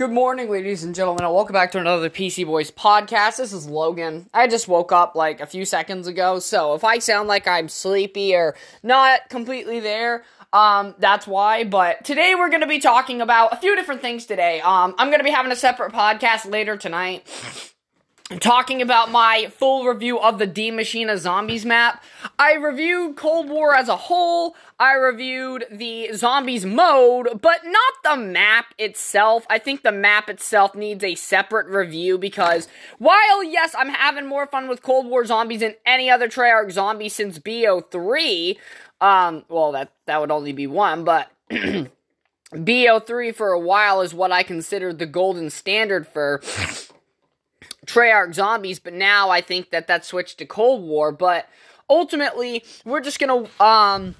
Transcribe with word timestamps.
Good 0.00 0.12
morning, 0.12 0.48
ladies 0.48 0.82
and 0.82 0.94
gentlemen, 0.94 1.24
and 1.26 1.34
welcome 1.34 1.52
back 1.52 1.72
to 1.72 1.78
another 1.78 2.08
PC 2.08 2.46
Boys 2.46 2.70
podcast. 2.70 3.36
This 3.36 3.52
is 3.52 3.66
Logan. 3.66 4.30
I 4.32 4.46
just 4.46 4.66
woke 4.66 4.92
up 4.92 5.14
like 5.14 5.42
a 5.42 5.46
few 5.46 5.66
seconds 5.66 6.06
ago, 6.06 6.38
so 6.38 6.72
if 6.72 6.84
I 6.84 7.00
sound 7.00 7.28
like 7.28 7.46
I'm 7.46 7.68
sleepy 7.68 8.34
or 8.34 8.56
not 8.82 9.28
completely 9.28 9.78
there, 9.78 10.24
um, 10.54 10.94
that's 10.98 11.26
why. 11.26 11.64
But 11.64 12.02
today 12.02 12.34
we're 12.34 12.48
going 12.48 12.62
to 12.62 12.66
be 12.66 12.78
talking 12.78 13.20
about 13.20 13.52
a 13.52 13.56
few 13.56 13.76
different 13.76 14.00
things 14.00 14.24
today. 14.24 14.62
Um, 14.62 14.94
I'm 14.96 15.08
going 15.08 15.20
to 15.20 15.24
be 15.24 15.32
having 15.32 15.52
a 15.52 15.56
separate 15.56 15.92
podcast 15.92 16.50
later 16.50 16.78
tonight 16.78 17.26
talking 18.38 18.80
about 18.80 19.10
my 19.10 19.50
full 19.56 19.86
review 19.86 20.18
of 20.20 20.38
the 20.38 20.46
Die 20.46 20.70
Maschine 20.70 21.16
Zombies 21.18 21.66
map. 21.66 22.02
I 22.38 22.54
reviewed 22.54 23.16
Cold 23.16 23.48
War 23.48 23.74
as 23.74 23.88
a 23.88 23.96
whole. 23.96 24.54
I 24.78 24.92
reviewed 24.92 25.64
the 25.70 26.12
zombies 26.14 26.64
mode, 26.64 27.40
but 27.42 27.60
not 27.64 27.94
the 28.04 28.16
map 28.16 28.66
itself. 28.78 29.46
I 29.50 29.58
think 29.58 29.82
the 29.82 29.92
map 29.92 30.30
itself 30.30 30.74
needs 30.74 31.02
a 31.02 31.16
separate 31.16 31.66
review 31.66 32.18
because 32.18 32.68
while 32.98 33.42
yes, 33.42 33.74
I'm 33.76 33.88
having 33.88 34.26
more 34.26 34.46
fun 34.46 34.68
with 34.68 34.82
Cold 34.82 35.06
War 35.06 35.24
zombies 35.24 35.60
than 35.60 35.74
any 35.84 36.08
other 36.08 36.28
Treyarch 36.28 36.70
zombie 36.70 37.08
since 37.08 37.38
BO3, 37.38 38.56
um, 39.00 39.44
well 39.48 39.72
that 39.72 39.92
that 40.06 40.20
would 40.20 40.30
only 40.30 40.52
be 40.52 40.66
one, 40.66 41.04
but 41.04 41.30
BO3 42.54 43.34
for 43.34 43.48
a 43.48 43.60
while 43.60 44.00
is 44.00 44.14
what 44.14 44.30
I 44.32 44.44
considered 44.44 44.98
the 44.98 45.06
golden 45.06 45.50
standard 45.50 46.06
for 46.06 46.40
Treyarch 47.86 48.34
zombies, 48.34 48.78
but 48.78 48.92
now 48.92 49.30
I 49.30 49.40
think 49.40 49.70
that 49.70 49.86
that 49.86 50.04
switched 50.04 50.38
to 50.38 50.46
Cold 50.46 50.82
War. 50.82 51.12
But 51.12 51.48
ultimately, 51.88 52.64
we're 52.84 53.00
just 53.00 53.18
gonna 53.18 53.46
um 53.60 54.14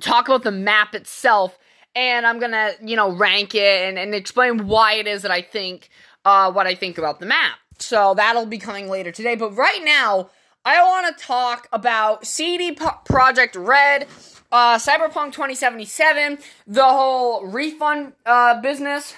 talk 0.00 0.28
about 0.28 0.42
the 0.44 0.50
map 0.52 0.94
itself, 0.94 1.58
and 1.94 2.26
I'm 2.26 2.38
gonna 2.38 2.72
you 2.82 2.96
know 2.96 3.10
rank 3.10 3.54
it 3.54 3.88
and, 3.88 3.98
and 3.98 4.14
explain 4.14 4.66
why 4.66 4.94
it 4.94 5.06
is 5.06 5.22
that 5.22 5.30
I 5.30 5.42
think 5.42 5.88
uh 6.24 6.52
what 6.52 6.66
I 6.66 6.74
think 6.74 6.98
about 6.98 7.20
the 7.20 7.26
map. 7.26 7.58
So 7.78 8.14
that'll 8.14 8.46
be 8.46 8.58
coming 8.58 8.88
later 8.88 9.12
today. 9.12 9.34
But 9.34 9.56
right 9.56 9.82
now, 9.84 10.30
I 10.64 10.82
want 10.82 11.16
to 11.16 11.24
talk 11.24 11.68
about 11.72 12.26
CD 12.26 12.74
Projekt 12.74 13.54
Red. 13.54 14.06
Uh, 14.52 14.78
Cyberpunk 14.78 15.32
2077, 15.32 16.38
the 16.68 16.84
whole 16.84 17.44
refund 17.46 18.12
uh, 18.24 18.60
business, 18.60 19.12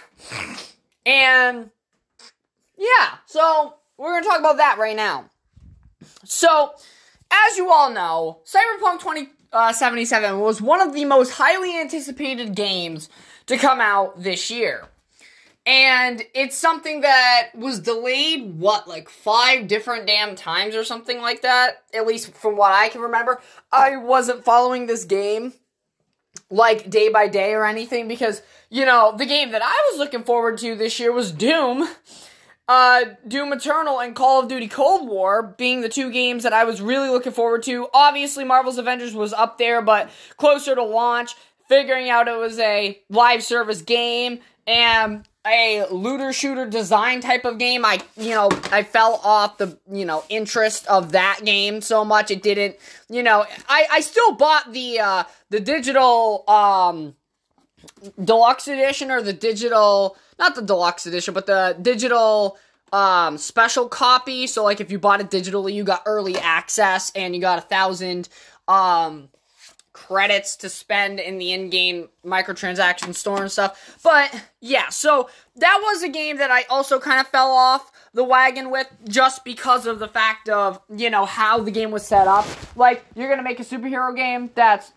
and 1.05 1.71
yeah, 2.79 3.08
so 3.29 3.75
we're 3.99 4.13
going 4.13 4.23
to 4.23 4.29
talk 4.29 4.39
about 4.39 4.57
that 4.57 4.79
right 4.79 4.97
now. 4.97 5.27
So, 6.25 6.73
as 7.31 7.59
you 7.59 7.71
all 7.71 7.91
know, 7.91 8.41
Cyberpunk 8.47 9.01
2077 9.01 10.31
uh, 10.31 10.39
was 10.39 10.63
one 10.63 10.81
of 10.81 10.95
the 10.95 11.05
most 11.05 11.33
highly 11.33 11.79
anticipated 11.79 12.55
games 12.55 13.11
to 13.47 13.59
come 13.59 13.83
out 13.83 14.23
this 14.23 14.51
year. 14.51 14.87
And 15.67 16.23
it's 16.33 16.57
something 16.57 17.03
that 17.03 17.51
was 17.55 17.81
delayed, 17.81 18.59
what, 18.59 18.89
like 18.89 19.11
five 19.11 19.69
different 19.69 20.07
damn 20.07 20.35
times 20.35 20.75
or 20.75 20.83
something 20.83 21.21
like 21.21 21.43
that? 21.43 21.83
At 21.93 22.07
least 22.07 22.33
from 22.33 22.57
what 22.57 22.73
I 22.73 22.89
can 22.89 23.03
remember. 23.03 23.43
I 23.71 23.99
wasn't 23.99 24.43
following 24.43 24.87
this 24.87 25.05
game 25.05 25.53
like 26.49 26.89
day 26.89 27.11
by 27.11 27.29
day 27.29 27.53
or 27.53 27.67
anything 27.67 28.09
because, 28.09 28.41
you 28.71 28.87
know, 28.87 29.15
the 29.19 29.27
game 29.27 29.51
that 29.51 29.61
I 29.63 29.91
was 29.91 29.99
looking 29.99 30.25
forward 30.25 30.57
to 30.59 30.75
this 30.75 30.99
year 30.99 31.13
was 31.13 31.31
Doom 31.31 31.87
uh, 32.69 33.05
Doom 33.27 33.53
Eternal 33.53 34.01
and 34.01 34.15
Call 34.15 34.41
of 34.41 34.49
Duty 34.49 34.69
Cold 34.69 35.09
War 35.09 35.55
being 35.57 35.81
the 35.81 35.89
two 35.89 36.11
games 36.13 36.43
that 36.43 36.53
I 36.53 36.65
was 36.65 36.83
really 36.83 37.09
looking 37.09 37.33
forward 37.33 37.63
to. 37.65 37.89
Obviously, 37.95 38.45
Marvel's 38.45 38.79
Avengers 38.79 39.15
was 39.15 39.33
up 39.33 39.57
there, 39.59 39.81
but 39.81 40.11
closer 40.37 40.75
to 40.75 40.83
launch, 40.83 41.35
figuring 41.69 42.11
out 42.11 42.29
it 42.29 42.37
was 42.37 42.59
a 42.59 43.01
live 43.09 43.43
service 43.43 43.83
game 43.83 44.41
and 44.67 45.27
a 45.47 45.87
looter 45.91 46.31
shooter 46.31 46.67
design 46.67 47.21
type 47.23 47.47
of 47.47 47.57
game. 47.57 47.87
I, 47.87 48.01
you 48.19 48.31
know, 48.31 48.51
I 48.71 48.83
fell 48.83 49.21
off 49.25 49.57
the, 49.57 49.79
you 49.91 50.05
know, 50.05 50.25
interest 50.29 50.87
of 50.89 51.13
that 51.13 51.41
game 51.45 51.81
so 51.81 52.05
much. 52.05 52.31
It 52.31 52.43
didn't, 52.43 52.77
you 53.09 53.23
know, 53.23 53.47
I, 53.67 53.87
I 53.91 54.01
still 54.01 54.35
bought 54.35 54.75
the, 54.75 55.01
uh, 55.01 55.25
the 55.49 55.61
digital, 55.61 56.45
um, 56.49 57.15
deluxe 58.23 58.69
edition 58.69 59.11
or 59.11 59.23
the 59.23 59.33
digital 59.33 60.17
not 60.39 60.55
the 60.55 60.63
deluxe 60.63 61.07
edition 61.07 61.35
but 61.35 61.47
the 61.47 61.77
digital 61.81 62.59
um 62.93 63.37
special 63.37 63.89
copy. 63.89 64.47
So 64.47 64.65
like 64.65 64.81
if 64.81 64.91
you 64.91 64.99
bought 64.99 65.21
it 65.21 65.31
digitally 65.31 65.75
you 65.75 65.85
got 65.85 66.03
early 66.07 66.37
access 66.39 67.11
and 67.15 67.35
you 67.35 67.41
got 67.41 67.59
a 67.59 67.63
thousand 67.63 68.29
um 68.67 69.29
credits 69.93 70.55
to 70.57 70.69
spend 70.69 71.19
in 71.19 71.39
the 71.39 71.53
in-game 71.53 72.09
microtransaction 72.25 73.15
store 73.15 73.43
and 73.43 73.51
stuff. 73.51 73.99
But 74.03 74.45
yeah 74.61 74.89
so 74.91 75.29
that 75.57 75.81
was 75.83 76.03
a 76.03 76.09
game 76.09 76.37
that 76.39 76.53
i 76.53 76.63
also 76.71 77.01
kind 77.01 77.21
of 77.21 77.27
fell 77.27 77.51
off 77.51 77.91
the 78.15 78.25
wagon 78.25 78.71
with 78.71 78.89
just 79.09 79.45
because 79.45 79.87
of 79.87 79.99
the 79.99 80.09
fact 80.09 80.49
of 80.49 80.81
you 80.95 81.11
know 81.11 81.25
how 81.25 81.61
the 81.61 81.71
game 81.71 81.91
was 81.91 82.07
set 82.07 82.27
up. 82.27 82.47
Like 82.77 83.05
you're 83.15 83.29
gonna 83.29 83.43
make 83.43 83.61
a 83.61 83.65
superhero 83.65 84.15
game 84.15 84.51
that's 84.55 84.93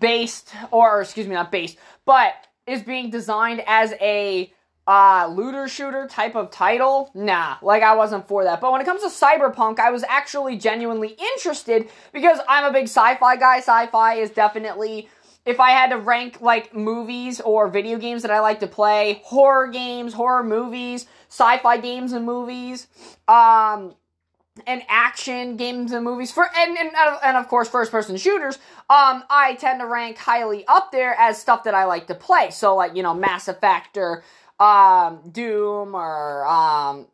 based, 0.00 0.52
or 0.70 1.02
excuse 1.02 1.26
me, 1.26 1.34
not 1.34 1.52
based, 1.52 1.78
but 2.04 2.34
is 2.66 2.82
being 2.82 3.10
designed 3.10 3.62
as 3.66 3.92
a 4.00 4.52
uh, 4.86 5.32
looter 5.32 5.68
shooter 5.68 6.08
type 6.08 6.34
of 6.34 6.50
title, 6.50 7.10
nah, 7.14 7.56
like 7.62 7.82
I 7.82 7.94
wasn't 7.94 8.26
for 8.26 8.44
that. 8.44 8.60
But 8.60 8.72
when 8.72 8.80
it 8.80 8.84
comes 8.84 9.02
to 9.02 9.08
Cyberpunk, 9.08 9.78
I 9.78 9.90
was 9.90 10.04
actually 10.08 10.56
genuinely 10.56 11.16
interested 11.34 11.88
because 12.12 12.38
I'm 12.48 12.64
a 12.64 12.72
big 12.72 12.84
sci 12.84 13.14
fi 13.16 13.36
guy. 13.36 13.58
Sci 13.58 13.86
fi 13.86 14.14
is 14.14 14.30
definitely, 14.30 15.08
if 15.46 15.60
I 15.60 15.70
had 15.70 15.90
to 15.90 15.98
rank 15.98 16.40
like 16.40 16.74
movies 16.74 17.40
or 17.40 17.68
video 17.68 17.96
games 17.98 18.22
that 18.22 18.32
I 18.32 18.40
like 18.40 18.60
to 18.60 18.66
play, 18.66 19.22
horror 19.24 19.68
games, 19.68 20.14
horror 20.14 20.42
movies, 20.42 21.06
sci 21.28 21.58
fi 21.58 21.76
games 21.76 22.12
and 22.12 22.26
movies, 22.26 22.88
um, 23.28 23.94
and 24.66 24.82
action 24.88 25.56
games 25.56 25.92
and 25.92 26.04
movies 26.04 26.30
for 26.30 26.46
and, 26.54 26.76
and 26.76 26.90
and 27.24 27.36
of 27.38 27.48
course 27.48 27.68
first 27.68 27.90
person 27.90 28.16
shooters 28.18 28.56
um 28.90 29.24
i 29.30 29.56
tend 29.58 29.80
to 29.80 29.86
rank 29.86 30.18
highly 30.18 30.64
up 30.68 30.92
there 30.92 31.14
as 31.14 31.40
stuff 31.40 31.64
that 31.64 31.74
i 31.74 31.84
like 31.84 32.06
to 32.06 32.14
play. 32.14 32.50
So 32.50 32.76
like 32.76 32.94
you 32.94 33.02
know 33.02 33.14
mass 33.14 33.48
effect 33.48 33.96
or 33.96 34.22
um 34.60 35.20
doom 35.30 35.94
or 35.94 36.46
um 36.46 37.06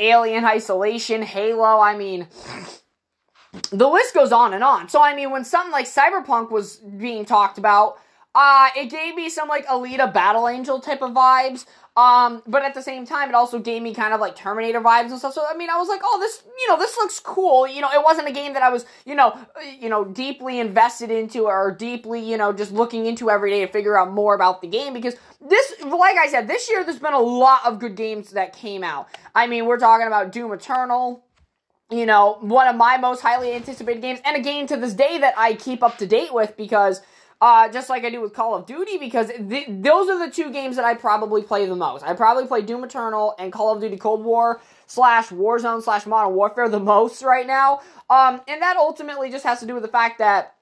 alien 0.00 0.44
isolation 0.44 1.22
halo 1.22 1.78
i 1.80 1.96
mean 1.96 2.26
the 3.70 3.88
list 3.88 4.14
goes 4.14 4.32
on 4.32 4.52
and 4.52 4.64
on. 4.64 4.88
So 4.88 5.00
i 5.00 5.14
mean 5.14 5.30
when 5.30 5.44
something 5.44 5.72
like 5.72 5.86
cyberpunk 5.86 6.50
was 6.50 6.76
being 6.76 7.24
talked 7.24 7.58
about 7.58 7.98
uh, 8.34 8.68
it 8.76 8.90
gave 8.90 9.14
me 9.14 9.28
some 9.28 9.48
like 9.48 9.66
Alita 9.66 10.12
Battle 10.12 10.48
Angel 10.48 10.80
type 10.80 11.02
of 11.02 11.12
vibes. 11.12 11.66
Um, 11.96 12.42
but 12.46 12.62
at 12.62 12.72
the 12.72 12.82
same 12.82 13.04
time, 13.04 13.28
it 13.28 13.34
also 13.34 13.58
gave 13.58 13.82
me 13.82 13.92
kind 13.92 14.14
of 14.14 14.20
like 14.20 14.36
Terminator 14.36 14.80
vibes 14.80 15.10
and 15.10 15.18
stuff. 15.18 15.34
So 15.34 15.44
I 15.48 15.56
mean, 15.56 15.68
I 15.68 15.76
was 15.76 15.88
like, 15.88 16.00
oh, 16.04 16.18
this, 16.20 16.42
you 16.60 16.68
know, 16.68 16.78
this 16.78 16.96
looks 16.96 17.18
cool. 17.18 17.66
You 17.66 17.80
know, 17.80 17.90
it 17.92 18.02
wasn't 18.02 18.28
a 18.28 18.32
game 18.32 18.54
that 18.54 18.62
I 18.62 18.70
was, 18.70 18.86
you 19.04 19.16
know, 19.16 19.36
you 19.78 19.88
know, 19.88 20.04
deeply 20.04 20.60
invested 20.60 21.10
into 21.10 21.46
or 21.46 21.72
deeply, 21.72 22.20
you 22.20 22.36
know, 22.36 22.52
just 22.52 22.70
looking 22.70 23.06
into 23.06 23.28
every 23.28 23.50
day 23.50 23.66
to 23.66 23.72
figure 23.72 23.98
out 23.98 24.12
more 24.12 24.34
about 24.34 24.62
the 24.62 24.68
game 24.68 24.94
because 24.94 25.16
this, 25.40 25.74
like 25.82 26.16
I 26.16 26.28
said, 26.28 26.46
this 26.46 26.70
year 26.70 26.84
there's 26.84 27.00
been 27.00 27.12
a 27.12 27.18
lot 27.18 27.60
of 27.66 27.80
good 27.80 27.96
games 27.96 28.30
that 28.30 28.52
came 28.52 28.84
out. 28.84 29.08
I 29.34 29.48
mean, 29.48 29.66
we're 29.66 29.78
talking 29.78 30.06
about 30.06 30.30
Doom 30.32 30.52
Eternal 30.52 31.24
you 31.92 32.06
know, 32.06 32.38
one 32.40 32.68
of 32.68 32.76
my 32.76 32.96
most 32.98 33.20
highly 33.20 33.52
anticipated 33.52 34.00
games, 34.00 34.20
and 34.24 34.36
a 34.36 34.40
game 34.40 34.64
to 34.68 34.76
this 34.76 34.94
day 34.94 35.18
that 35.18 35.34
I 35.36 35.54
keep 35.54 35.82
up 35.82 35.98
to 35.98 36.06
date 36.06 36.32
with 36.32 36.56
because 36.56 37.00
uh, 37.40 37.68
just 37.70 37.88
like 37.88 38.04
I 38.04 38.10
do 38.10 38.20
with 38.20 38.34
Call 38.34 38.54
of 38.54 38.66
Duty, 38.66 38.98
because 38.98 39.28
th- 39.28 39.66
those 39.68 40.08
are 40.08 40.26
the 40.26 40.30
two 40.30 40.50
games 40.52 40.76
that 40.76 40.84
I 40.84 40.94
probably 40.94 41.42
play 41.42 41.66
the 41.66 41.76
most. 41.76 42.04
I 42.04 42.14
probably 42.14 42.46
play 42.46 42.62
Doom 42.62 42.84
Eternal 42.84 43.34
and 43.38 43.52
Call 43.52 43.74
of 43.74 43.80
Duty 43.80 43.96
Cold 43.96 44.24
War 44.24 44.60
slash 44.86 45.28
Warzone 45.28 45.82
slash 45.82 46.06
Modern 46.06 46.34
Warfare 46.34 46.68
the 46.68 46.80
most 46.80 47.22
right 47.22 47.46
now. 47.46 47.80
Um, 48.10 48.40
and 48.46 48.60
that 48.60 48.76
ultimately 48.76 49.30
just 49.30 49.44
has 49.44 49.60
to 49.60 49.66
do 49.66 49.74
with 49.74 49.82
the 49.82 49.88
fact 49.88 50.18
that 50.18 50.54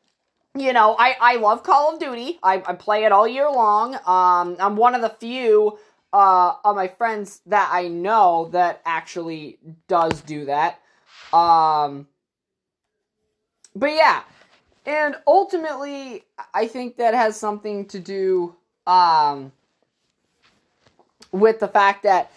you 0.55 0.72
know, 0.72 0.97
I, 0.98 1.16
I 1.21 1.36
love 1.36 1.63
Call 1.63 1.95
of 1.95 2.01
Duty. 2.01 2.39
I, 2.42 2.54
I 2.66 2.75
play 2.75 3.04
it 3.04 3.13
all 3.13 3.28
year 3.28 3.48
long. 3.51 3.95
Um, 3.95 4.57
I'm 4.59 4.77
one 4.77 4.95
of 4.95 5.03
the 5.03 5.10
few 5.10 5.78
uh, 6.13 6.54
of 6.65 6.75
my 6.75 6.89
friends 6.89 7.41
that 7.47 7.69
I 7.72 7.89
know 7.89 8.48
that 8.53 8.80
actually 8.84 9.59
does 9.86 10.21
do 10.22 10.47
that. 10.47 10.80
Um, 11.33 12.09
but 13.75 13.92
yeah, 13.92 14.22
and 14.89 15.17
ultimately, 15.27 16.25
I 16.55 16.67
think 16.67 16.97
that 16.97 17.13
has 17.13 17.39
something 17.39 17.85
to 17.89 17.99
do 18.01 18.57
um, 18.87 19.53
with 21.31 21.61
the 21.61 21.69
fact 21.69 22.05
that, 22.05 22.33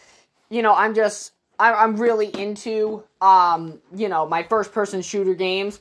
you 0.49 0.61
know, 0.61 0.75
I'm 0.75 0.93
just, 0.93 1.31
I'm 1.57 1.95
really 1.95 2.27
into, 2.27 3.03
um, 3.21 3.79
you 3.95 4.09
know, 4.09 4.27
my 4.27 4.43
first 4.43 4.73
person 4.73 5.01
shooter 5.01 5.33
games. 5.33 5.79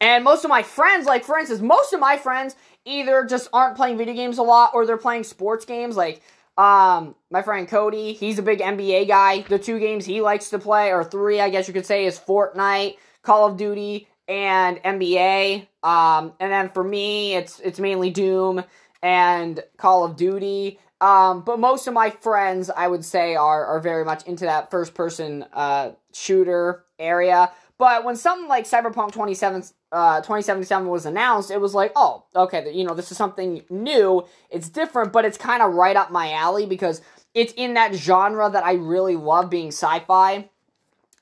And 0.00 0.22
most 0.22 0.44
of 0.44 0.50
my 0.50 0.62
friends, 0.62 1.04
like 1.04 1.24
for 1.24 1.36
instance, 1.36 1.60
most 1.60 1.92
of 1.92 1.98
my 1.98 2.16
friends 2.16 2.54
either 2.84 3.24
just 3.24 3.48
aren't 3.52 3.76
playing 3.76 3.98
video 3.98 4.14
games 4.14 4.38
a 4.38 4.42
lot 4.42 4.70
or 4.72 4.86
they're 4.86 4.96
playing 4.96 5.24
sports 5.24 5.64
games. 5.64 5.96
Like, 5.96 6.22
um, 6.56 7.16
my 7.32 7.42
friend 7.42 7.66
Cody, 7.66 8.12
he's 8.12 8.38
a 8.38 8.42
big 8.42 8.60
NBA 8.60 9.08
guy. 9.08 9.40
The 9.40 9.58
two 9.58 9.80
games 9.80 10.06
he 10.06 10.20
likes 10.20 10.50
to 10.50 10.60
play, 10.60 10.92
or 10.92 11.02
three, 11.02 11.40
I 11.40 11.48
guess 11.48 11.66
you 11.66 11.74
could 11.74 11.86
say, 11.86 12.06
is 12.06 12.20
Fortnite, 12.20 12.98
Call 13.22 13.48
of 13.48 13.56
Duty, 13.56 14.06
and 14.28 14.78
NBA. 14.82 15.66
Um, 15.82 16.32
and 16.40 16.52
then 16.52 16.70
for 16.70 16.84
me, 16.84 17.34
it's 17.34 17.60
it's 17.60 17.78
mainly 17.78 18.10
Doom 18.10 18.64
and 19.02 19.62
Call 19.76 20.04
of 20.04 20.16
Duty. 20.16 20.78
Um, 21.00 21.42
but 21.42 21.58
most 21.58 21.86
of 21.86 21.94
my 21.94 22.10
friends, 22.10 22.70
I 22.70 22.88
would 22.88 23.04
say, 23.04 23.34
are 23.34 23.64
are 23.66 23.80
very 23.80 24.04
much 24.04 24.24
into 24.26 24.44
that 24.44 24.70
first 24.70 24.94
person 24.94 25.44
uh, 25.52 25.92
shooter 26.12 26.84
area. 26.98 27.50
But 27.76 28.04
when 28.04 28.16
something 28.16 28.48
like 28.48 28.66
Cyberpunk 28.66 29.12
27, 29.12 29.64
uh, 29.90 30.18
2077 30.18 30.86
was 30.88 31.06
announced, 31.06 31.50
it 31.50 31.60
was 31.60 31.74
like, 31.74 31.92
oh, 31.96 32.24
okay, 32.34 32.72
you 32.72 32.84
know, 32.84 32.94
this 32.94 33.10
is 33.10 33.16
something 33.16 33.62
new. 33.68 34.24
It's 34.48 34.68
different, 34.68 35.12
but 35.12 35.24
it's 35.24 35.36
kind 35.36 35.60
of 35.60 35.74
right 35.74 35.96
up 35.96 36.12
my 36.12 36.32
alley 36.32 36.66
because 36.66 37.02
it's 37.34 37.52
in 37.54 37.74
that 37.74 37.92
genre 37.94 38.48
that 38.48 38.64
I 38.64 38.74
really 38.74 39.16
love 39.16 39.50
being 39.50 39.68
sci-fi. 39.68 40.48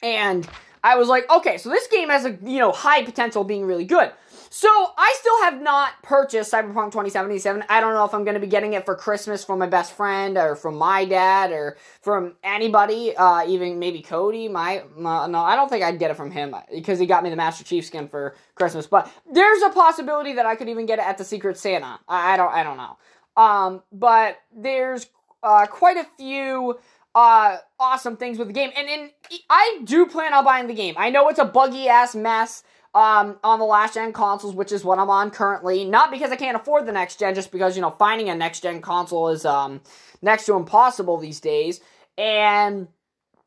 And 0.03 0.47
I 0.85 0.97
was 0.97 1.09
like, 1.09 1.31
okay, 1.31 1.59
so 1.59 1.69
this 1.69 1.87
game 1.87 2.09
has 2.09 2.25
a, 2.25 2.37
you 2.43 2.59
know, 2.59 2.73
high 2.73 3.05
potential 3.05 3.45
being 3.45 3.65
really 3.65 3.85
good. 3.85 4.13
So 4.55 4.69
I 4.69 5.17
still 5.19 5.43
have 5.45 5.63
not 5.63 6.03
purchased 6.03 6.53
Cyberpunk 6.53 6.93
2077. 6.93 7.65
I 7.71 7.81
don't 7.81 7.95
know 7.95 8.05
if 8.05 8.13
I'm 8.13 8.23
going 8.23 8.35
to 8.35 8.41
be 8.41 8.47
getting 8.47 8.75
it 8.75 8.85
for 8.85 8.95
Christmas 8.95 9.43
from 9.43 9.61
my 9.61 9.67
best 9.67 9.95
friend 9.95 10.37
or 10.37 10.57
from 10.57 10.75
my 10.75 11.07
dad 11.07 11.53
or 11.53 11.79
from 12.03 12.35
anybody, 12.45 13.17
uh, 13.17 13.47
even 13.47 13.79
maybe 13.79 14.03
Cody. 14.03 14.49
My, 14.49 14.83
my, 14.95 15.27
no, 15.27 15.39
I 15.39 15.57
don't 15.57 15.71
think 15.71 15.83
I'd 15.83 15.99
get 15.99 16.11
it 16.11 16.19
from 16.19 16.31
him 16.31 16.55
because 16.71 16.99
he 16.99 17.07
got 17.07 17.23
me 17.23 17.31
the 17.31 17.37
Master 17.37 17.65
Chief 17.65 17.87
skin 17.87 18.09
for 18.09 18.35
Christmas. 18.55 18.87
But 18.87 19.11
there's 19.33 19.63
a 19.63 19.71
possibility 19.71 20.35
that 20.35 20.45
I 20.45 20.55
could 20.55 20.69
even 20.69 20.85
get 20.85 20.99
it 20.99 21.07
at 21.07 21.17
the 21.17 21.25
Secret 21.25 21.57
Santa. 21.57 21.99
I, 22.07 22.35
I 22.35 22.37
don't, 22.37 22.53
I 22.53 22.63
don't 22.63 22.77
know. 22.77 22.99
Um, 23.43 23.83
but 23.91 24.39
there's 24.55 25.07
uh, 25.43 25.67
quite 25.67 25.97
a 25.97 26.07
few 26.19 26.79
uh, 27.15 27.59
awesome 27.79 28.17
things 28.17 28.39
with 28.39 28.49
the 28.49 28.55
game, 28.55 28.71
and 28.77 28.89
and 28.89 29.11
I 29.51 29.81
do 29.85 30.07
plan 30.07 30.35
on 30.35 30.45
buying 30.45 30.67
the 30.67 30.75
game. 30.75 30.95
I 30.97 31.11
know 31.11 31.29
it's 31.29 31.39
a 31.39 31.45
buggy 31.45 31.89
ass 31.89 32.15
mess 32.15 32.63
um, 32.95 33.39
on 33.43 33.59
the 33.59 33.65
last 33.65 33.95
gen 33.95 34.13
consoles, 34.13 34.55
which 34.55 34.73
is 34.73 34.85
what 34.85 34.99
I'm 34.99 35.11
on 35.11 35.31
currently. 35.31 35.85
Not 35.85 36.11
because 36.11 36.31
I 36.31 36.37
can't 36.37 36.57
afford 36.57 36.87
the 36.87 36.93
next 36.93 37.19
gen, 37.19 37.35
just 37.35 37.53
because, 37.53 37.77
you 37.77 37.83
know, 37.83 37.91
finding 37.91 38.29
a 38.29 38.35
next 38.35 38.61
gen 38.61 38.81
console 38.81 39.29
is 39.29 39.45
um, 39.45 39.81
next 40.21 40.47
to 40.47 40.55
impossible 40.55 41.19
these 41.19 41.41
days. 41.41 41.81
And 42.19 42.89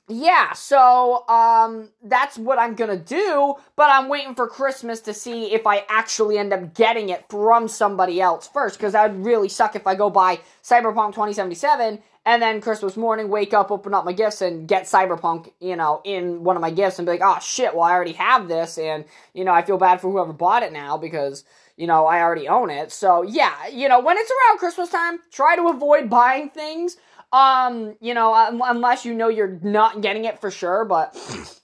yeah, 0.07 0.53
so 0.53 1.27
um, 1.27 1.89
that's 2.03 2.37
what 2.37 2.59
I'm 2.59 2.75
gonna 2.75 2.97
do, 2.97 3.55
but 3.75 3.89
I'm 3.89 4.07
waiting 4.07 4.35
for 4.35 4.47
Christmas 4.47 5.01
to 5.01 5.13
see 5.13 5.53
if 5.53 5.65
I 5.65 5.83
actually 5.89 6.37
end 6.37 6.53
up 6.53 6.75
getting 6.75 7.09
it 7.09 7.25
from 7.29 7.67
somebody 7.67 8.21
else 8.21 8.47
first, 8.47 8.77
because 8.77 8.93
that 8.93 9.11
would 9.11 9.25
really 9.25 9.49
suck 9.49 9.75
if 9.75 9.87
I 9.87 9.95
go 9.95 10.11
buy 10.11 10.39
Cyberpunk 10.63 11.13
2077 11.13 12.03
and 12.25 12.41
then 12.41 12.59
Christmas 12.59 12.97
morning, 12.97 13.29
wake 13.29 13.53
up, 13.53 13.69
open 13.69 13.93
up 13.93 14.03
my 14.03 14.13
gifts, 14.13 14.41
and 14.41 14.67
get 14.67 14.83
Cyberpunk, 14.83 15.51
you 15.59 15.75
know, 15.75 16.01
in 16.03 16.43
one 16.43 16.55
of 16.55 16.61
my 16.61 16.71
gifts, 16.71 16.97
and 16.97 17.05
be 17.05 17.11
like, 17.11 17.21
oh 17.23 17.39
shit, 17.39 17.75
well 17.75 17.83
I 17.83 17.91
already 17.91 18.13
have 18.13 18.47
this, 18.47 18.77
and 18.77 19.05
you 19.33 19.43
know 19.45 19.51
I 19.51 19.61
feel 19.61 19.77
bad 19.77 20.01
for 20.01 20.11
whoever 20.11 20.33
bought 20.33 20.63
it 20.63 20.73
now 20.73 20.97
because 20.97 21.43
you 21.77 21.87
know 21.87 22.05
I 22.05 22.21
already 22.21 22.47
own 22.47 22.69
it. 22.69 22.91
So 22.91 23.21
yeah, 23.21 23.67
you 23.67 23.87
know 23.87 23.99
when 23.99 24.17
it's 24.17 24.31
around 24.31 24.57
Christmas 24.57 24.89
time, 24.89 25.19
try 25.31 25.55
to 25.55 25.69
avoid 25.69 26.09
buying 26.09 26.49
things. 26.49 26.97
Um, 27.31 27.95
you 27.99 28.13
know, 28.13 28.33
unless 28.63 29.03
you 29.03 29.13
know 29.13 29.27
you're 29.27 29.59
not 29.61 30.01
getting 30.01 30.25
it 30.25 30.39
for 30.41 30.49
sure, 30.49 30.85
but. 30.85 31.15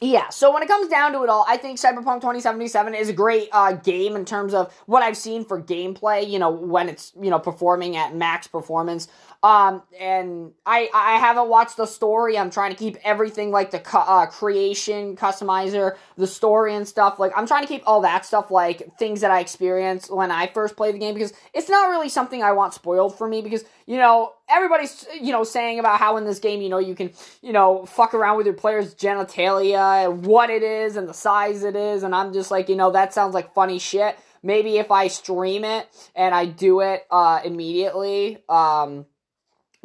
Yeah, 0.00 0.28
so 0.28 0.52
when 0.52 0.62
it 0.62 0.68
comes 0.68 0.88
down 0.88 1.12
to 1.14 1.22
it 1.22 1.30
all, 1.30 1.46
I 1.48 1.56
think 1.56 1.78
Cyberpunk 1.78 2.16
2077 2.16 2.94
is 2.94 3.08
a 3.08 3.14
great 3.14 3.48
uh, 3.50 3.72
game 3.72 4.14
in 4.14 4.26
terms 4.26 4.52
of 4.52 4.70
what 4.84 5.02
I've 5.02 5.16
seen 5.16 5.42
for 5.42 5.60
gameplay, 5.60 6.28
you 6.28 6.38
know, 6.38 6.50
when 6.50 6.90
it's, 6.90 7.14
you 7.18 7.30
know, 7.30 7.38
performing 7.38 7.96
at 7.96 8.14
max 8.14 8.46
performance. 8.46 9.08
Um, 9.46 9.84
and 10.00 10.50
I 10.66 10.90
I 10.92 11.18
haven't 11.20 11.48
watched 11.48 11.76
the 11.76 11.86
story. 11.86 12.36
I'm 12.36 12.50
trying 12.50 12.72
to 12.72 12.76
keep 12.76 12.96
everything 13.04 13.52
like 13.52 13.70
the 13.70 13.80
uh, 13.96 14.26
creation 14.26 15.14
customizer, 15.14 15.94
the 16.16 16.26
story 16.26 16.74
and 16.74 16.86
stuff. 16.86 17.20
Like 17.20 17.30
I'm 17.36 17.46
trying 17.46 17.62
to 17.62 17.68
keep 17.68 17.84
all 17.86 18.00
that 18.00 18.26
stuff 18.26 18.50
like 18.50 18.98
things 18.98 19.20
that 19.20 19.30
I 19.30 19.38
experienced 19.38 20.12
when 20.12 20.32
I 20.32 20.48
first 20.48 20.76
played 20.76 20.96
the 20.96 20.98
game 20.98 21.14
because 21.14 21.32
it's 21.54 21.68
not 21.68 21.90
really 21.90 22.08
something 22.08 22.42
I 22.42 22.50
want 22.50 22.74
spoiled 22.74 23.16
for 23.16 23.28
me 23.28 23.40
because 23.40 23.64
you 23.86 23.98
know 23.98 24.32
everybody's 24.48 25.06
you 25.14 25.30
know 25.30 25.44
saying 25.44 25.78
about 25.78 26.00
how 26.00 26.16
in 26.16 26.24
this 26.24 26.40
game 26.40 26.60
you 26.60 26.68
know 26.68 26.80
you 26.80 26.96
can 26.96 27.12
you 27.40 27.52
know 27.52 27.86
fuck 27.86 28.14
around 28.14 28.38
with 28.38 28.46
your 28.46 28.56
player's 28.56 28.96
genitalia, 28.96 30.06
and 30.06 30.26
what 30.26 30.50
it 30.50 30.64
is 30.64 30.96
and 30.96 31.08
the 31.08 31.14
size 31.14 31.62
it 31.62 31.76
is, 31.76 32.02
and 32.02 32.16
I'm 32.16 32.32
just 32.32 32.50
like 32.50 32.68
you 32.68 32.74
know 32.74 32.90
that 32.90 33.14
sounds 33.14 33.32
like 33.32 33.54
funny 33.54 33.78
shit. 33.78 34.18
Maybe 34.42 34.78
if 34.78 34.90
I 34.90 35.06
stream 35.06 35.64
it 35.64 35.88
and 36.16 36.34
I 36.34 36.46
do 36.46 36.80
it 36.80 37.06
uh, 37.12 37.42
immediately. 37.44 38.38
Um, 38.48 39.06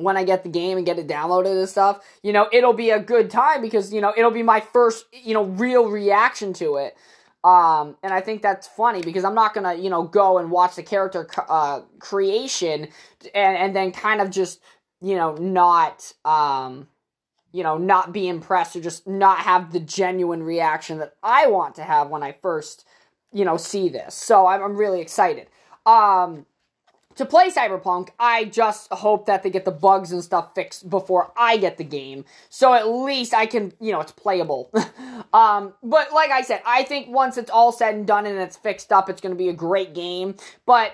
when 0.03 0.17
I 0.17 0.23
get 0.23 0.43
the 0.43 0.49
game 0.49 0.77
and 0.77 0.85
get 0.85 0.99
it 0.99 1.07
downloaded 1.07 1.57
and 1.57 1.69
stuff, 1.69 2.03
you 2.23 2.33
know, 2.33 2.47
it'll 2.51 2.73
be 2.73 2.89
a 2.89 2.99
good 2.99 3.29
time 3.29 3.61
because, 3.61 3.93
you 3.93 4.01
know, 4.01 4.13
it'll 4.15 4.31
be 4.31 4.43
my 4.43 4.59
first, 4.59 5.05
you 5.11 5.33
know, 5.33 5.43
real 5.43 5.89
reaction 5.89 6.53
to 6.53 6.77
it. 6.77 6.95
Um, 7.43 7.97
and 8.03 8.13
I 8.13 8.21
think 8.21 8.41
that's 8.41 8.67
funny 8.67 9.01
because 9.01 9.23
I'm 9.23 9.33
not 9.33 9.53
gonna, 9.53 9.73
you 9.73 9.89
know, 9.89 10.03
go 10.03 10.37
and 10.37 10.51
watch 10.51 10.75
the 10.75 10.83
character 10.83 11.27
uh, 11.49 11.81
creation 11.99 12.87
and 13.33 13.57
and 13.57 13.75
then 13.75 13.91
kind 13.91 14.21
of 14.21 14.29
just, 14.29 14.61
you 15.01 15.15
know, 15.15 15.33
not, 15.33 16.13
um, 16.23 16.87
you 17.51 17.63
know, 17.63 17.77
not 17.77 18.13
be 18.13 18.27
impressed 18.27 18.75
or 18.75 18.81
just 18.81 19.07
not 19.07 19.39
have 19.39 19.73
the 19.73 19.79
genuine 19.79 20.43
reaction 20.43 20.99
that 20.99 21.15
I 21.23 21.47
want 21.47 21.75
to 21.75 21.83
have 21.83 22.09
when 22.09 22.21
I 22.21 22.33
first, 22.41 22.85
you 23.33 23.43
know, 23.43 23.57
see 23.57 23.89
this. 23.89 24.13
So 24.13 24.45
I'm, 24.45 24.61
I'm 24.61 24.77
really 24.77 25.01
excited. 25.01 25.47
Um, 25.85 26.45
to 27.15 27.25
play 27.25 27.49
Cyberpunk, 27.49 28.09
I 28.19 28.45
just 28.45 28.91
hope 28.91 29.25
that 29.25 29.43
they 29.43 29.49
get 29.49 29.65
the 29.65 29.71
bugs 29.71 30.11
and 30.11 30.23
stuff 30.23 30.53
fixed 30.55 30.89
before 30.89 31.31
I 31.37 31.57
get 31.57 31.77
the 31.77 31.83
game. 31.83 32.25
So 32.49 32.73
at 32.73 32.87
least 32.87 33.33
I 33.33 33.45
can, 33.45 33.73
you 33.79 33.91
know, 33.91 34.01
it's 34.01 34.11
playable. 34.11 34.71
um, 35.33 35.73
but 35.83 36.13
like 36.13 36.31
I 36.31 36.41
said, 36.41 36.61
I 36.65 36.83
think 36.83 37.09
once 37.09 37.37
it's 37.37 37.51
all 37.51 37.71
said 37.71 37.95
and 37.95 38.07
done 38.07 38.25
and 38.25 38.37
it's 38.37 38.57
fixed 38.57 38.91
up, 38.91 39.09
it's 39.09 39.21
going 39.21 39.33
to 39.33 39.37
be 39.37 39.49
a 39.49 39.53
great 39.53 39.93
game. 39.93 40.35
But 40.65 40.93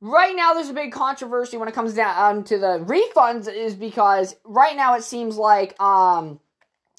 right 0.00 0.34
now 0.34 0.54
there's 0.54 0.68
a 0.68 0.74
big 0.74 0.92
controversy 0.92 1.56
when 1.56 1.68
it 1.68 1.74
comes 1.74 1.94
down 1.94 2.44
to 2.44 2.58
the 2.58 2.78
refunds 2.80 3.52
is 3.52 3.74
because 3.74 4.36
right 4.44 4.76
now 4.76 4.94
it 4.94 5.02
seems 5.02 5.36
like, 5.36 5.80
um, 5.80 6.40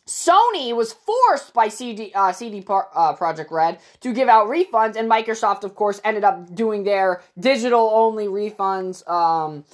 Sony 0.09 0.75
was 0.75 0.91
forced 0.91 1.53
by 1.53 1.67
CD, 1.67 2.11
uh, 2.15 2.31
CD 2.31 2.65
uh, 2.67 3.15
Projekt 3.15 3.51
Red 3.51 3.79
to 4.01 4.11
give 4.11 4.27
out 4.27 4.47
refunds, 4.47 4.95
and 4.95 5.09
Microsoft, 5.09 5.63
of 5.63 5.75
course, 5.75 6.01
ended 6.03 6.23
up 6.23 6.53
doing 6.55 6.83
their 6.83 7.21
digital 7.39 7.91
only 7.93 8.25
refunds. 8.25 9.07
Um, 9.07 9.65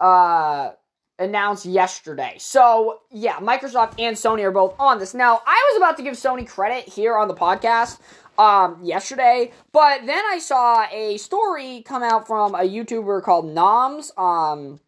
uh, 0.00 0.72
announced 1.20 1.64
yesterday. 1.64 2.34
So, 2.38 3.02
yeah, 3.12 3.36
Microsoft 3.36 3.94
and 4.00 4.16
Sony 4.16 4.42
are 4.42 4.50
both 4.50 4.74
on 4.80 4.98
this. 4.98 5.14
Now, 5.14 5.40
I 5.46 5.70
was 5.70 5.76
about 5.76 5.96
to 5.98 6.02
give 6.02 6.14
Sony 6.14 6.46
credit 6.46 6.88
here 6.88 7.16
on 7.16 7.28
the 7.28 7.34
podcast 7.34 8.00
um, 8.36 8.80
yesterday, 8.82 9.52
but 9.70 10.04
then 10.04 10.22
I 10.26 10.40
saw 10.40 10.84
a 10.90 11.16
story 11.18 11.82
come 11.86 12.02
out 12.02 12.26
from 12.26 12.56
a 12.56 12.62
YouTuber 12.62 13.22
called 13.22 13.46
Noms. 13.46 14.10
Um, 14.18 14.80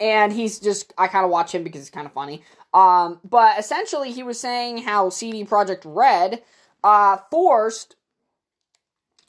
and 0.00 0.32
he's 0.32 0.60
just, 0.60 0.92
I 0.96 1.08
kind 1.08 1.24
of 1.24 1.30
watch 1.30 1.54
him 1.54 1.64
because 1.64 1.80
it's 1.80 1.90
kind 1.90 2.06
of 2.06 2.12
funny. 2.12 2.42
Um, 2.74 3.20
but 3.24 3.58
essentially, 3.58 4.12
he 4.12 4.22
was 4.22 4.38
saying 4.38 4.78
how 4.78 5.08
CD 5.08 5.44
Projekt 5.44 5.82
Red 5.84 6.42
uh, 6.84 7.18
forced 7.30 7.96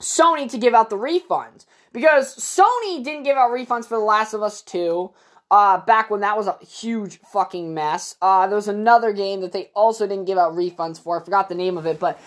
Sony 0.00 0.50
to 0.50 0.58
give 0.58 0.74
out 0.74 0.90
the 0.90 0.96
refunds 0.96 1.66
because 1.92 2.36
Sony 2.36 3.02
didn't 3.02 3.24
give 3.24 3.36
out 3.36 3.50
refunds 3.50 3.86
for 3.86 3.98
The 3.98 4.04
Last 4.04 4.34
of 4.34 4.42
Us 4.42 4.62
2. 4.62 5.10
Uh, 5.52 5.84
back 5.84 6.10
when 6.10 6.20
that 6.20 6.36
was 6.36 6.46
a 6.46 6.56
huge 6.64 7.18
fucking 7.22 7.74
mess. 7.74 8.14
Uh, 8.22 8.46
there 8.46 8.54
was 8.54 8.68
another 8.68 9.12
game 9.12 9.40
that 9.40 9.50
they 9.50 9.68
also 9.74 10.06
didn't 10.06 10.26
give 10.26 10.38
out 10.38 10.54
refunds 10.54 11.00
for. 11.00 11.20
I 11.20 11.24
forgot 11.24 11.48
the 11.48 11.56
name 11.56 11.76
of 11.76 11.86
it, 11.86 11.98
but 11.98 12.20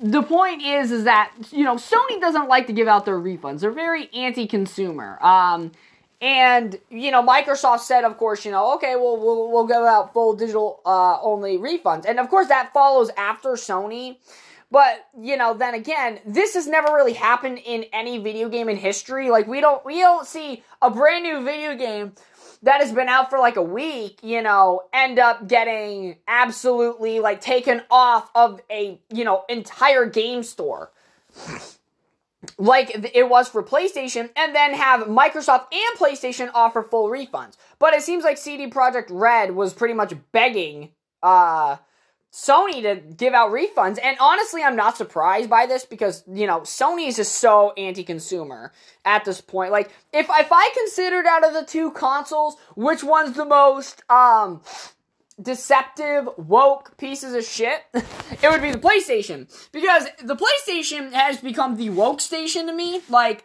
the 0.00 0.22
point 0.22 0.62
is, 0.62 0.92
is 0.92 1.02
that 1.02 1.32
you 1.50 1.64
know 1.64 1.74
Sony 1.74 2.20
doesn't 2.20 2.46
like 2.46 2.68
to 2.68 2.72
give 2.72 2.86
out 2.86 3.06
their 3.06 3.18
refunds. 3.18 3.62
They're 3.62 3.72
very 3.72 4.08
anti-consumer. 4.14 5.18
Um, 5.20 5.72
and 6.20 6.78
you 6.90 7.10
know, 7.10 7.22
Microsoft 7.22 7.80
said, 7.80 8.04
of 8.04 8.18
course, 8.18 8.44
you 8.44 8.50
know, 8.50 8.74
okay, 8.74 8.96
well, 8.96 9.16
we'll 9.16 9.50
we'll 9.50 9.66
give 9.66 9.76
out 9.76 10.12
full 10.12 10.34
digital 10.34 10.80
uh, 10.84 11.20
only 11.22 11.56
refunds, 11.56 12.04
and 12.04 12.18
of 12.18 12.28
course 12.28 12.48
that 12.48 12.72
follows 12.72 13.10
after 13.16 13.50
Sony. 13.50 14.18
But 14.70 15.08
you 15.18 15.36
know, 15.36 15.54
then 15.54 15.74
again, 15.74 16.20
this 16.24 16.54
has 16.54 16.66
never 16.66 16.94
really 16.94 17.14
happened 17.14 17.58
in 17.64 17.86
any 17.92 18.18
video 18.18 18.48
game 18.48 18.68
in 18.68 18.76
history. 18.76 19.30
Like 19.30 19.46
we 19.46 19.60
don't 19.60 19.84
we 19.84 19.98
don't 19.98 20.26
see 20.26 20.62
a 20.82 20.90
brand 20.90 21.24
new 21.24 21.42
video 21.42 21.74
game 21.74 22.12
that 22.62 22.80
has 22.80 22.92
been 22.92 23.08
out 23.08 23.30
for 23.30 23.38
like 23.38 23.56
a 23.56 23.62
week, 23.62 24.18
you 24.22 24.42
know, 24.42 24.82
end 24.92 25.18
up 25.18 25.48
getting 25.48 26.16
absolutely 26.28 27.18
like 27.18 27.40
taken 27.40 27.82
off 27.90 28.30
of 28.34 28.60
a 28.70 29.00
you 29.12 29.24
know 29.24 29.44
entire 29.48 30.04
game 30.04 30.42
store 30.42 30.90
like 32.58 33.10
it 33.14 33.28
was 33.28 33.48
for 33.48 33.62
PlayStation, 33.62 34.30
and 34.36 34.54
then 34.54 34.74
have 34.74 35.02
Microsoft 35.02 35.66
and 35.72 35.98
PlayStation 35.98 36.50
offer 36.54 36.82
full 36.82 37.08
refunds. 37.08 37.56
But 37.78 37.94
it 37.94 38.02
seems 38.02 38.24
like 38.24 38.38
CD 38.38 38.68
Projekt 38.68 39.08
Red 39.10 39.54
was 39.54 39.74
pretty 39.74 39.94
much 39.94 40.14
begging 40.32 40.90
uh, 41.22 41.76
Sony 42.32 42.82
to 42.82 42.96
give 42.96 43.34
out 43.34 43.50
refunds. 43.50 43.98
And 44.02 44.16
honestly, 44.20 44.62
I'm 44.62 44.76
not 44.76 44.96
surprised 44.96 45.50
by 45.50 45.66
this 45.66 45.84
because, 45.84 46.22
you 46.32 46.46
know, 46.46 46.60
Sony 46.60 47.08
is 47.08 47.16
just 47.16 47.36
so 47.36 47.72
anti-consumer 47.72 48.72
at 49.04 49.24
this 49.24 49.40
point. 49.40 49.72
Like, 49.72 49.90
if, 50.12 50.26
if 50.30 50.48
I 50.52 50.70
considered 50.74 51.26
out 51.26 51.44
of 51.44 51.54
the 51.54 51.64
two 51.64 51.90
consoles, 51.90 52.56
which 52.76 53.02
one's 53.02 53.36
the 53.36 53.44
most, 53.44 54.02
um, 54.08 54.62
deceptive, 55.42 56.28
woke 56.36 56.96
pieces 56.96 57.34
of 57.34 57.44
shit, 57.44 57.82
it 57.94 58.50
would 58.50 58.62
be 58.62 58.70
the 58.70 58.78
PlayStation. 58.78 59.48
Because 59.72 60.06
the 60.22 60.36
PlayStation 60.36 61.12
has 61.12 61.38
become 61.38 61.76
the 61.76 61.90
woke 61.90 62.20
station 62.20 62.66
to 62.66 62.72
me. 62.72 63.02
Like, 63.08 63.44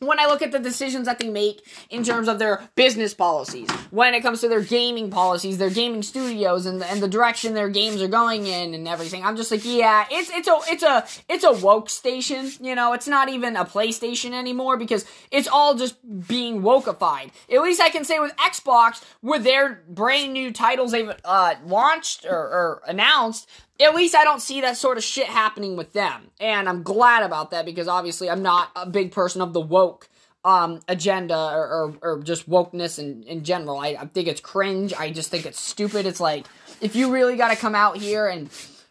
when 0.00 0.18
I 0.18 0.26
look 0.26 0.42
at 0.42 0.50
the 0.50 0.58
decisions 0.58 1.06
that 1.06 1.18
they 1.18 1.28
make 1.28 1.64
in 1.90 2.02
terms 2.02 2.26
of 2.28 2.38
their 2.38 2.68
business 2.74 3.14
policies, 3.14 3.70
when 3.90 4.14
it 4.14 4.22
comes 4.22 4.40
to 4.40 4.48
their 4.48 4.62
gaming 4.62 5.10
policies, 5.10 5.58
their 5.58 5.70
gaming 5.70 6.02
studios, 6.02 6.66
and 6.66 6.82
and 6.82 7.02
the 7.02 7.08
direction 7.08 7.54
their 7.54 7.68
games 7.68 8.02
are 8.02 8.08
going 8.08 8.46
in, 8.46 8.74
and 8.74 8.88
everything, 8.88 9.24
I'm 9.24 9.36
just 9.36 9.50
like, 9.50 9.64
yeah, 9.64 10.06
it's 10.10 10.30
it's 10.30 10.48
a 10.48 10.58
it's 10.70 10.82
a 10.82 11.06
it's 11.28 11.44
a 11.44 11.52
woke 11.52 11.90
station. 11.90 12.50
You 12.60 12.74
know, 12.74 12.92
it's 12.92 13.06
not 13.08 13.28
even 13.28 13.56
a 13.56 13.64
PlayStation 13.64 14.32
anymore 14.32 14.76
because 14.76 15.04
it's 15.30 15.48
all 15.48 15.74
just 15.74 15.96
being 16.26 16.62
wokeified. 16.62 17.30
At 17.52 17.62
least 17.62 17.80
I 17.80 17.90
can 17.90 18.04
say 18.04 18.18
with 18.18 18.34
Xbox, 18.36 19.04
with 19.22 19.44
their 19.44 19.82
brand 19.88 20.32
new 20.32 20.52
titles 20.52 20.92
they've 20.92 21.12
uh, 21.24 21.54
launched 21.64 22.24
or, 22.24 22.36
or 22.36 22.82
announced, 22.86 23.48
at 23.80 23.94
least 23.94 24.14
I 24.14 24.24
don't 24.24 24.42
see 24.42 24.60
that 24.60 24.76
sort 24.76 24.98
of 24.98 25.04
shit 25.04 25.26
happening 25.26 25.76
with 25.76 25.92
them. 25.92 26.30
And 26.38 26.68
I'm 26.68 26.82
glad 26.82 27.22
about 27.22 27.50
that 27.52 27.64
because 27.64 27.88
obviously 27.88 28.28
I'm 28.28 28.42
not 28.42 28.70
a 28.76 28.86
big 28.86 29.12
person 29.12 29.40
of 29.40 29.52
the 29.52 29.60
woke 29.60 30.08
um, 30.44 30.80
agenda 30.88 31.36
or, 31.36 31.68
or, 31.68 31.94
or, 32.00 32.22
just 32.22 32.48
wokeness 32.48 32.98
in, 32.98 33.22
in 33.24 33.44
general. 33.44 33.78
I, 33.78 33.88
I 33.88 34.06
think 34.06 34.26
it's 34.26 34.40
cringe. 34.40 34.94
I 34.94 35.10
just 35.10 35.30
think 35.30 35.44
it's 35.44 35.60
stupid. 35.60 36.06
It's 36.06 36.20
like, 36.20 36.46
if 36.80 36.96
you 36.96 37.12
really 37.12 37.36
got 37.36 37.50
to 37.50 37.56
come 37.56 37.74
out 37.74 37.98
here 37.98 38.26
and 38.26 38.48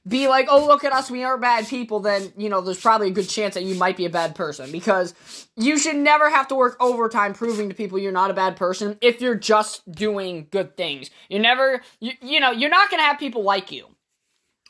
be 0.07 0.27
like, 0.27 0.47
oh, 0.49 0.67
look 0.67 0.83
at 0.83 0.93
us, 0.93 1.09
we 1.09 1.23
are 1.23 1.39
bad 1.39 1.67
people, 1.67 2.01
then, 2.01 2.31
you 2.37 2.49
know, 2.49 2.61
there's 2.61 2.79
probably 2.79 3.07
a 3.07 3.11
good 3.11 3.27
chance 3.27 3.55
that 3.55 3.63
you 3.63 3.73
might 3.73 3.97
be 3.97 4.05
a 4.05 4.11
bad 4.11 4.35
person 4.35 4.71
because 4.71 5.15
you 5.55 5.79
should 5.79 5.95
never 5.95 6.29
have 6.29 6.47
to 6.49 6.55
work 6.55 6.77
overtime 6.79 7.33
proving 7.33 7.67
to 7.69 7.75
people 7.75 7.97
you're 7.97 8.11
not 8.11 8.29
a 8.29 8.35
bad 8.35 8.55
person 8.55 8.95
if 9.01 9.19
you're 9.19 9.33
just 9.33 9.91
doing 9.91 10.47
good 10.51 10.77
things. 10.77 11.09
You're 11.29 11.41
never, 11.41 11.81
you, 11.99 12.11
you 12.21 12.39
know, 12.39 12.51
you're 12.51 12.69
not 12.69 12.91
going 12.91 12.99
to 12.99 13.05
have 13.05 13.17
people 13.17 13.41
like 13.41 13.71
you 13.71 13.87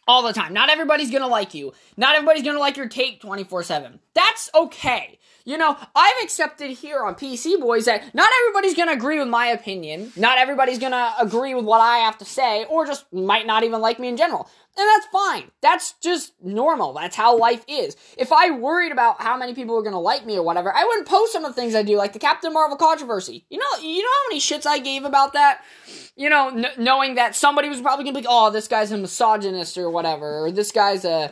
all 0.10 0.24
the 0.24 0.34
time. 0.34 0.54
Not 0.54 0.72
everybody's 0.72 1.12
gonna 1.12 1.28
like 1.28 1.54
you. 1.54 1.72
Not 1.96 2.16
everybody's 2.16 2.44
gonna 2.44 2.60
like 2.60 2.78
your 2.78 2.90
take 2.90 3.22
24 3.22 3.62
7. 3.62 4.00
That's 4.16 4.50
okay. 4.56 5.19
You 5.46 5.58
know, 5.58 5.78
I've 5.96 6.24
accepted 6.24 6.72
here 6.72 7.04
on 7.04 7.16
PC 7.16 7.60
Boys 7.60 7.86
that 7.86 8.14
not 8.14 8.30
everybody's 8.42 8.76
gonna 8.76 8.92
agree 8.92 9.20
with 9.20 9.28
my 9.28 9.48
opinion. 9.48 10.12
Not 10.16 10.38
everybody's 10.38 10.80
gonna 10.80 11.14
agree 11.20 11.56
with 11.56 11.66
what 11.66 11.82
I 11.82 11.98
have 11.98 12.18
to 12.20 12.26
say, 12.26 12.66
or 12.66 12.86
just 12.86 13.12
might 13.12 13.48
not 13.48 13.64
even 13.64 13.82
like 13.82 14.00
me 14.00 14.10
in 14.10 14.18
general. 14.18 14.50
And 14.78 14.88
that's 14.88 15.08
fine. 15.08 15.52
That's 15.62 15.94
just 16.02 16.34
normal. 16.42 16.94
That's 16.94 17.16
how 17.16 17.38
life 17.38 17.66
is. 17.68 17.98
If 18.18 18.32
I 18.32 18.52
worried 18.52 18.92
about 18.92 19.22
how 19.22 19.36
many 19.36 19.54
people 19.54 19.78
are 19.78 19.82
gonna 19.82 20.00
like 20.00 20.26
me 20.26 20.38
or 20.38 20.44
whatever, 20.44 20.74
I 20.74 20.84
wouldn't 20.86 21.08
post 21.08 21.34
some 21.34 21.44
of 21.44 21.54
the 21.54 21.60
things 21.62 21.76
I 21.76 21.84
do, 21.84 21.98
like 21.98 22.14
the 22.14 22.20
Captain 22.20 22.54
Marvel 22.54 22.78
controversy. 22.78 23.46
You 23.50 23.58
know, 23.58 23.82
you 23.82 24.02
know 24.02 24.10
how 24.10 24.30
many 24.30 24.40
shits 24.40 24.66
I 24.66 24.80
gave 24.80 25.04
about 25.04 25.34
that? 25.34 25.64
You 26.16 26.30
know, 26.30 26.50
n- 26.50 26.68
knowing 26.78 27.16
that 27.16 27.36
somebody 27.36 27.68
was 27.70 27.82
probably 27.82 28.06
gonna 28.06 28.20
be 28.20 28.26
like, 28.26 28.30
oh, 28.30 28.52
this 28.52 28.68
guy's 28.68 28.92
a 28.92 28.98
misogynist 28.98 29.78
or 29.78 29.90
whatever, 29.90 30.46
or 30.46 30.52
this 30.52 30.72
guy's 30.72 31.04
a, 31.04 31.32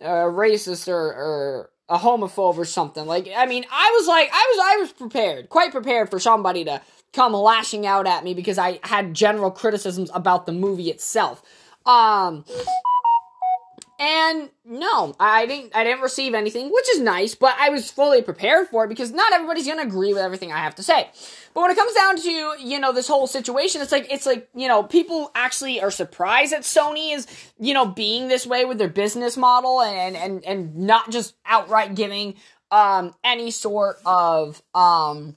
a 0.00 0.08
racist 0.08 0.88
or, 0.88 0.98
or 0.98 1.70
a 1.92 1.98
homophobe 1.98 2.56
or 2.56 2.64
something. 2.64 3.06
Like, 3.06 3.28
I 3.36 3.44
mean, 3.44 3.66
I 3.70 3.96
was 3.98 4.08
like, 4.08 4.30
I 4.32 4.46
was, 4.50 4.60
I 4.64 4.76
was 4.80 4.92
prepared, 4.92 5.50
quite 5.50 5.72
prepared 5.72 6.10
for 6.10 6.18
somebody 6.18 6.64
to 6.64 6.80
come 7.12 7.34
lashing 7.34 7.86
out 7.86 8.06
at 8.06 8.24
me 8.24 8.32
because 8.32 8.56
I 8.56 8.80
had 8.82 9.12
general 9.12 9.50
criticisms 9.50 10.10
about 10.14 10.46
the 10.46 10.52
movie 10.52 10.90
itself. 10.90 11.42
Um, 11.84 12.44
and 14.02 14.50
no, 14.64 15.14
I 15.20 15.46
didn't. 15.46 15.76
I 15.76 15.84
didn't 15.84 16.00
receive 16.00 16.34
anything, 16.34 16.72
which 16.72 16.88
is 16.90 16.98
nice. 16.98 17.36
But 17.36 17.54
I 17.60 17.68
was 17.68 17.88
fully 17.88 18.20
prepared 18.20 18.66
for 18.66 18.84
it 18.84 18.88
because 18.88 19.12
not 19.12 19.32
everybody's 19.32 19.68
gonna 19.68 19.82
agree 19.82 20.12
with 20.12 20.22
everything 20.22 20.50
I 20.50 20.58
have 20.58 20.74
to 20.76 20.82
say. 20.82 21.08
But 21.54 21.60
when 21.60 21.70
it 21.70 21.76
comes 21.76 21.94
down 21.94 22.16
to 22.16 22.56
you 22.58 22.80
know 22.80 22.92
this 22.92 23.06
whole 23.06 23.28
situation, 23.28 23.80
it's 23.80 23.92
like 23.92 24.08
it's 24.10 24.26
like 24.26 24.48
you 24.56 24.66
know 24.66 24.82
people 24.82 25.30
actually 25.36 25.80
are 25.80 25.92
surprised 25.92 26.52
that 26.52 26.62
Sony 26.62 27.14
is 27.14 27.28
you 27.60 27.74
know 27.74 27.86
being 27.86 28.26
this 28.26 28.44
way 28.44 28.64
with 28.64 28.78
their 28.78 28.88
business 28.88 29.36
model 29.36 29.80
and 29.80 30.16
and 30.16 30.44
and 30.44 30.76
not 30.76 31.12
just 31.12 31.36
outright 31.46 31.94
giving 31.94 32.34
um 32.72 33.14
any 33.22 33.52
sort 33.52 33.98
of 34.04 34.60
um 34.74 35.36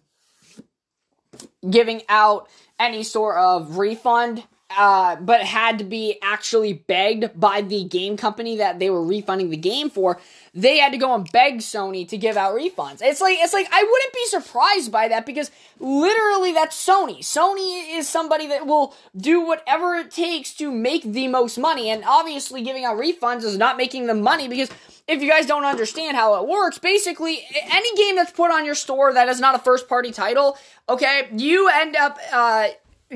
giving 1.70 2.02
out 2.10 2.50
any 2.80 3.04
sort 3.04 3.38
of 3.38 3.78
refund 3.78 4.44
uh, 4.76 5.16
but 5.18 5.42
had 5.42 5.78
to 5.78 5.84
be 5.84 6.18
actually 6.24 6.74
begged 6.74 7.40
by 7.40 7.62
the 7.62 7.84
game 7.84 8.18
company 8.18 8.58
that 8.58 8.80
they 8.80 8.90
were 8.90 9.04
refunding 9.04 9.50
the 9.50 9.58
game 9.58 9.90
for. 9.90 10.20
They 10.54 10.80
had 10.80 10.92
to 10.92 10.98
go 10.98 11.14
and 11.14 11.30
beg 11.32 11.60
Sony 11.60 12.08
to 12.08 12.18
give 12.18 12.36
out 12.36 12.56
refunds. 12.56 13.02
It's 13.02 13.22
like 13.22 13.38
it's 13.40 13.54
like 13.54 13.68
I 13.72 13.84
wouldn't 13.84 14.14
be 14.14 14.26
surprised 14.28 14.92
by 14.92 15.08
that 15.10 15.26
because 15.26 15.52
literally 15.80 16.54
that's 16.54 16.84
Sony. 16.84 17.20
Sony 17.20 17.96
is 17.98 18.10
somebody 18.10 18.48
that 18.48 18.66
will 18.66 18.96
do 19.16 19.42
whatever 19.42 19.96
it 19.96 20.12
takes 20.12 20.54
to 20.56 20.72
make 20.72 21.04
the 21.04 21.28
most 21.28 21.58
money, 21.58 21.90
and 21.90 22.04
obviously 22.04 22.64
giving 22.64 22.86
out 22.86 22.98
refunds 22.98 23.44
is 23.44 23.58
not 23.58 23.78
making 23.78 24.08
them 24.08 24.22
money 24.22 24.48
because 24.48 24.70
if 25.08 25.22
you 25.22 25.30
guys 25.30 25.46
don't 25.46 25.66
understand 25.66 26.18
how 26.18 26.42
it 26.42 26.48
works, 26.48 26.80
basically 26.80 27.46
any 27.54 27.96
game 27.96 28.16
that's 28.16 28.32
put 28.32 28.50
on 28.50 28.66
your 28.66 28.74
store 28.74 29.14
that 29.14 29.30
is 29.30 29.40
not 29.40 29.54
a 29.54 29.60
first 29.60 29.88
party 29.88 30.12
title, 30.12 30.58
okay, 30.90 31.28
you 31.36 31.70
end 31.70 31.96
up 31.96 32.18
uh, 32.34 32.70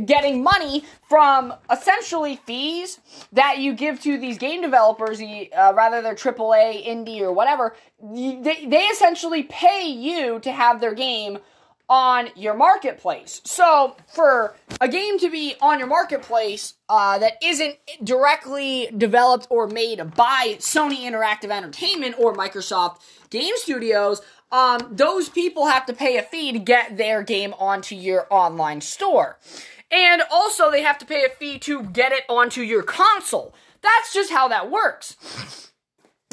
getting 0.05 0.43
money 0.43 0.83
from 1.07 1.53
essentially 1.71 2.35
fees 2.35 2.99
that 3.33 3.59
you 3.59 3.73
give 3.73 4.01
to 4.01 4.17
these 4.17 4.37
game 4.37 4.61
developers, 4.61 5.21
uh, 5.21 5.73
rather 5.75 6.01
they're 6.01 6.15
AAA, 6.15 6.87
indie, 6.87 7.21
or 7.21 7.31
whatever. 7.31 7.75
They, 8.01 8.65
they 8.65 8.83
essentially 8.91 9.43
pay 9.43 9.87
you 9.87 10.39
to 10.39 10.51
have 10.51 10.81
their 10.81 10.93
game 10.93 11.39
on 11.89 12.29
your 12.35 12.53
marketplace. 12.53 13.41
So, 13.43 13.97
for 14.07 14.55
a 14.79 14.87
game 14.87 15.17
to 15.19 15.29
be 15.29 15.55
on 15.59 15.79
your 15.79 15.87
marketplace 15.87 16.75
uh, 16.87 17.17
that 17.17 17.33
isn't 17.43 17.77
directly 18.03 18.89
developed 18.95 19.47
or 19.49 19.67
made 19.67 19.97
by 20.15 20.57
Sony 20.59 20.99
Interactive 20.99 21.49
Entertainment 21.49 22.15
or 22.19 22.35
Microsoft 22.35 22.99
Game 23.31 23.55
Studios, 23.55 24.21
um, 24.51 24.87
those 24.91 25.29
people 25.29 25.67
have 25.67 25.85
to 25.87 25.93
pay 25.93 26.17
a 26.17 26.23
fee 26.23 26.51
to 26.51 26.59
get 26.59 26.97
their 26.97 27.23
game 27.23 27.53
onto 27.59 27.95
your 27.95 28.27
online 28.29 28.81
store. 28.81 29.37
And 29.91 30.21
also, 30.31 30.69
they 30.69 30.81
have 30.81 30.97
to 30.99 31.05
pay 31.05 31.25
a 31.25 31.29
fee 31.29 31.57
to 31.59 31.83
get 31.83 32.11
it 32.11 32.23
onto 32.29 32.61
your 32.61 32.83
console. 32.83 33.53
That's 33.81 34.13
just 34.13 34.31
how 34.31 34.47
that 34.49 34.69
works. 34.69 35.71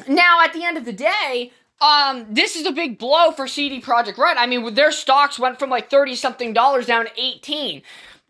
Now, 0.06 0.40
at 0.42 0.52
the 0.52 0.64
end 0.64 0.76
of 0.76 0.84
the 0.84 0.92
day, 0.92 1.52
um, 1.80 2.26
this 2.28 2.56
is 2.56 2.66
a 2.66 2.72
big 2.72 2.98
blow 2.98 3.32
for 3.32 3.46
CD 3.46 3.80
Projekt 3.80 4.18
Red. 4.18 4.36
I 4.36 4.46
mean, 4.46 4.74
their 4.74 4.92
stocks 4.92 5.38
went 5.38 5.58
from 5.58 5.70
like 5.70 5.90
30 5.90 6.16
something 6.16 6.52
dollars 6.52 6.86
down 6.86 7.06
to 7.06 7.12
18. 7.16 7.82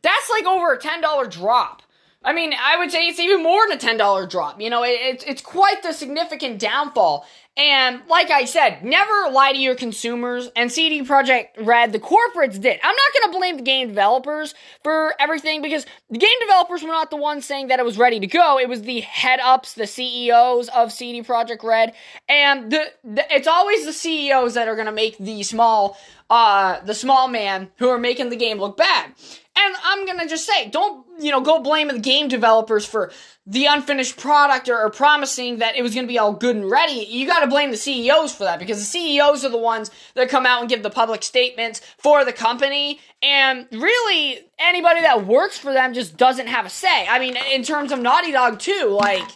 That's 0.03 0.31
like 0.31 0.45
over 0.45 0.73
a 0.73 0.79
$10 0.79 1.31
drop. 1.31 1.83
I 2.27 2.33
mean, 2.33 2.53
I 2.61 2.77
would 2.77 2.91
say 2.91 3.07
it's 3.07 3.21
even 3.21 3.41
more 3.41 3.69
than 3.69 3.79
a 3.79 3.81
$10 3.81 4.29
drop. 4.29 4.61
You 4.61 4.69
know, 4.69 4.83
it, 4.83 4.99
it's, 5.01 5.25
it's 5.25 5.43
quite 5.43 5.85
the 5.85 5.93
significant 5.93 6.59
downfall. 6.59 7.25
And 7.57 8.03
like 8.09 8.31
I 8.31 8.45
said, 8.45 8.85
never 8.85 9.31
lie 9.31 9.53
to 9.53 9.59
your 9.59 9.77
consumers. 9.77 10.51
And 10.57 10.71
CD 10.71 11.03
Projekt 11.03 11.51
Red, 11.57 11.93
the 11.93 12.01
corporates 12.01 12.61
did. 12.61 12.81
I'm 12.83 12.95
not 12.95 13.13
going 13.15 13.33
to 13.33 13.39
blame 13.39 13.57
the 13.57 13.63
game 13.63 13.89
developers 13.89 14.55
for 14.83 15.15
everything 15.21 15.63
because 15.63 15.87
the 16.11 16.19
game 16.19 16.39
developers 16.41 16.83
were 16.83 16.89
not 16.89 17.11
the 17.11 17.17
ones 17.17 17.47
saying 17.47 17.69
that 17.69 17.79
it 17.79 17.85
was 17.85 17.97
ready 17.97 18.19
to 18.19 18.27
go. 18.27 18.59
It 18.59 18.69
was 18.69 18.83
the 18.83 19.01
head 19.01 19.39
ups, 19.41 19.73
the 19.75 19.87
CEOs 19.87 20.69
of 20.69 20.93
CD 20.93 21.23
Projekt 21.23 21.63
Red, 21.63 21.95
and 22.29 22.71
the, 22.71 22.93
the 23.05 23.25
it's 23.31 23.49
always 23.49 23.87
the 23.87 23.93
CEOs 23.93 24.55
that 24.55 24.69
are 24.69 24.75
going 24.75 24.87
to 24.87 24.93
make 24.93 25.17
the 25.17 25.43
small, 25.45 25.97
uh, 26.29 26.81
the 26.81 26.95
small 26.95 27.29
man 27.29 27.71
who 27.79 27.89
are 27.89 27.99
making 27.99 28.31
the 28.31 28.37
game 28.37 28.59
look 28.59 28.77
bad. 28.77 29.13
And 29.59 29.75
I'm 29.85 30.05
gonna 30.05 30.29
just 30.29 30.47
say, 30.47 30.69
don't, 30.69 31.07
you 31.19 31.31
know, 31.31 31.41
go 31.41 31.61
blame 31.61 31.89
the 31.89 31.99
game 31.99 32.29
developers 32.29 32.85
for 32.85 33.11
the 33.47 33.67
unfinished 33.67 34.19
product 34.19 34.69
or, 34.69 34.79
or, 34.79 34.91
promising 34.91 35.59
that 35.59 35.77
it 35.77 35.83
was 35.83 35.95
gonna 35.95 36.07
be 36.07 36.19
all 36.19 36.33
good 36.33 36.57
and 36.57 36.71
ready. 36.71 37.07
You 37.09 37.27
gotta 37.27 37.47
blame 37.47 37.71
the 37.71 37.77
CEOs 37.77 38.35
for 38.35 38.45
that 38.45 38.59
because 38.59 38.79
the 38.79 38.85
CEOs 38.85 39.45
are 39.45 39.49
the 39.49 39.57
ones 39.57 39.91
that 40.15 40.29
come 40.29 40.45
out 40.45 40.61
and 40.61 40.69
give 40.69 40.83
the 40.83 40.91
public 40.91 41.23
statements 41.23 41.81
for 41.97 42.25
the 42.25 42.33
company. 42.33 43.01
And 43.23 43.67
really, 43.73 44.41
anybody 44.59 45.01
that 45.01 45.27
works 45.27 45.57
for 45.57 45.73
them 45.73 45.95
just 45.95 46.17
doesn't 46.17 46.49
have 46.49 46.67
a 46.67 46.71
say. 46.71 47.07
I 47.07 47.19
mean, 47.19 47.37
in 47.53 47.63
terms 47.63 47.93
of 47.93 48.01
Naughty 48.01 48.33
Dog 48.33 48.59
too, 48.59 48.99
like, 49.01 49.29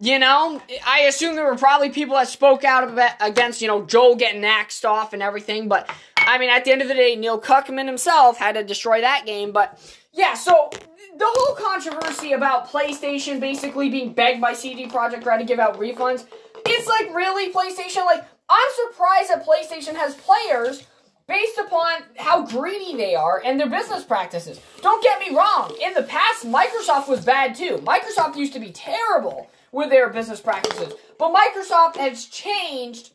you 0.00 0.18
know, 0.18 0.60
I 0.86 1.00
assume 1.00 1.36
there 1.36 1.46
were 1.46 1.56
probably 1.56 1.90
people 1.90 2.16
that 2.16 2.28
spoke 2.28 2.64
out 2.64 2.98
against, 3.20 3.62
you 3.62 3.68
know, 3.68 3.84
Joel 3.86 4.16
getting 4.16 4.44
axed 4.44 4.84
off 4.84 5.12
and 5.12 5.22
everything, 5.22 5.68
but 5.68 5.88
I 6.26 6.38
mean, 6.38 6.50
at 6.50 6.64
the 6.64 6.72
end 6.72 6.82
of 6.82 6.88
the 6.88 6.94
day, 6.94 7.16
Neil 7.16 7.40
Druckmann 7.40 7.86
himself 7.86 8.38
had 8.38 8.54
to 8.54 8.64
destroy 8.64 9.00
that 9.00 9.26
game. 9.26 9.52
But 9.52 9.78
yeah, 10.12 10.34
so 10.34 10.70
the 11.16 11.26
whole 11.26 11.56
controversy 11.56 12.32
about 12.32 12.68
PlayStation 12.68 13.40
basically 13.40 13.90
being 13.90 14.12
begged 14.12 14.40
by 14.40 14.52
CD 14.52 14.86
Projekt 14.86 15.24
Red 15.24 15.38
to 15.38 15.44
give 15.44 15.58
out 15.58 15.78
refunds, 15.78 16.26
it's 16.66 16.88
like 16.88 17.14
really 17.14 17.52
PlayStation. 17.52 18.04
Like 18.04 18.24
I'm 18.48 18.70
surprised 18.90 19.30
that 19.30 19.46
PlayStation 19.46 19.94
has 19.94 20.14
players 20.14 20.86
based 21.26 21.58
upon 21.58 22.02
how 22.16 22.44
greedy 22.46 22.96
they 22.96 23.14
are 23.14 23.40
and 23.44 23.58
their 23.58 23.70
business 23.70 24.04
practices. 24.04 24.60
Don't 24.82 25.02
get 25.02 25.20
me 25.20 25.34
wrong. 25.36 25.74
In 25.82 25.94
the 25.94 26.02
past, 26.02 26.46
Microsoft 26.46 27.08
was 27.08 27.24
bad 27.24 27.54
too. 27.54 27.78
Microsoft 27.78 28.36
used 28.36 28.52
to 28.52 28.60
be 28.60 28.72
terrible 28.72 29.48
with 29.72 29.90
their 29.90 30.10
business 30.10 30.40
practices, 30.40 30.92
but 31.18 31.34
Microsoft 31.34 31.96
has 31.96 32.26
changed 32.26 33.10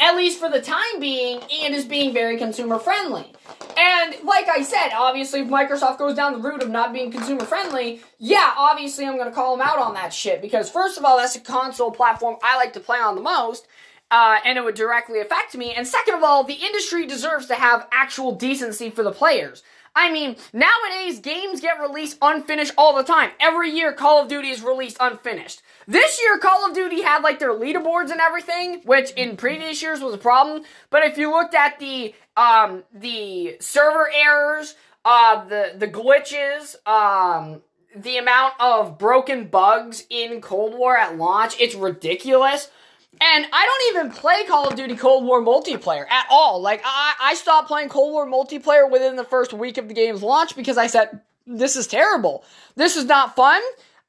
at 0.00 0.16
least 0.16 0.38
for 0.38 0.48
the 0.50 0.60
time 0.60 1.00
being, 1.00 1.40
and 1.62 1.74
is 1.74 1.84
being 1.84 2.12
very 2.12 2.36
consumer 2.36 2.78
friendly. 2.78 3.32
And 3.76 4.16
like 4.24 4.48
I 4.48 4.62
said, 4.62 4.90
obviously, 4.94 5.40
if 5.40 5.48
Microsoft 5.48 5.98
goes 5.98 6.14
down 6.16 6.32
the 6.32 6.38
route 6.40 6.62
of 6.62 6.70
not 6.70 6.92
being 6.92 7.10
consumer 7.10 7.44
friendly, 7.44 8.02
yeah, 8.18 8.52
obviously, 8.56 9.06
I'm 9.06 9.16
going 9.16 9.28
to 9.28 9.34
call 9.34 9.56
them 9.56 9.66
out 9.66 9.78
on 9.78 9.94
that 9.94 10.12
shit 10.12 10.42
because, 10.42 10.70
first 10.70 10.98
of 10.98 11.04
all, 11.04 11.16
that's 11.16 11.36
a 11.36 11.40
console 11.40 11.90
platform 11.90 12.36
I 12.42 12.56
like 12.56 12.72
to 12.74 12.80
play 12.80 12.98
on 12.98 13.14
the 13.14 13.22
most. 13.22 13.66
uh, 14.10 14.38
and 14.44 14.56
it 14.58 14.64
would 14.64 14.74
directly 14.74 15.20
affect 15.20 15.56
me. 15.56 15.74
And 15.74 15.86
second 15.86 16.14
of 16.14 16.22
all, 16.22 16.44
the 16.44 16.54
industry 16.54 17.06
deserves 17.06 17.46
to 17.46 17.54
have 17.54 17.86
actual 17.92 18.34
decency 18.34 18.90
for 18.90 19.02
the 19.02 19.12
players. 19.12 19.62
I 19.94 20.12
mean, 20.12 20.36
nowadays 20.52 21.18
games 21.18 21.60
get 21.60 21.80
released 21.80 22.18
unfinished 22.22 22.72
all 22.78 22.96
the 22.96 23.02
time. 23.02 23.30
Every 23.40 23.70
year 23.70 23.92
Call 23.92 24.22
of 24.22 24.28
Duty 24.28 24.48
is 24.50 24.62
released 24.62 24.96
unfinished. 25.00 25.60
This 25.88 26.20
year 26.20 26.36
Call 26.36 26.68
of 26.68 26.74
Duty 26.74 27.00
had 27.00 27.22
like 27.22 27.38
their 27.38 27.54
leaderboards 27.54 28.10
and 28.10 28.20
everything, 28.20 28.82
which 28.84 29.10
in 29.12 29.38
previous 29.38 29.80
years 29.80 30.00
was 30.00 30.12
a 30.12 30.18
problem. 30.18 30.62
But 30.90 31.02
if 31.04 31.16
you 31.16 31.30
looked 31.30 31.54
at 31.54 31.78
the 31.78 32.14
um 32.36 32.84
the 32.92 33.56
server 33.60 34.10
errors, 34.14 34.74
uh 35.06 35.46
the 35.48 35.72
the 35.78 35.88
glitches, 35.88 36.76
um 36.86 37.62
the 37.96 38.18
amount 38.18 38.52
of 38.60 38.98
broken 38.98 39.48
bugs 39.48 40.04
in 40.10 40.42
Cold 40.42 40.74
War 40.74 40.94
at 40.94 41.16
launch, 41.16 41.56
it's 41.58 41.74
ridiculous. 41.74 42.70
And 43.18 43.46
I 43.50 43.64
don't 43.64 43.96
even 43.96 44.12
play 44.12 44.44
Call 44.44 44.68
of 44.68 44.76
Duty 44.76 44.94
Cold 44.94 45.24
War 45.24 45.42
multiplayer 45.42 46.06
at 46.08 46.26
all. 46.30 46.60
Like, 46.60 46.82
I, 46.84 47.14
I 47.20 47.34
stopped 47.34 47.66
playing 47.66 47.88
Cold 47.88 48.12
War 48.12 48.26
multiplayer 48.26 48.88
within 48.88 49.16
the 49.16 49.24
first 49.24 49.54
week 49.54 49.78
of 49.78 49.88
the 49.88 49.94
game's 49.94 50.22
launch 50.22 50.54
because 50.54 50.76
I 50.76 50.86
said, 50.86 51.22
this 51.46 51.74
is 51.74 51.86
terrible. 51.86 52.44
This 52.76 52.94
is 52.94 53.06
not 53.06 53.34
fun. 53.34 53.60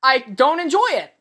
I 0.04 0.20
don't 0.20 0.60
enjoy 0.60 0.88
it. 0.92 1.14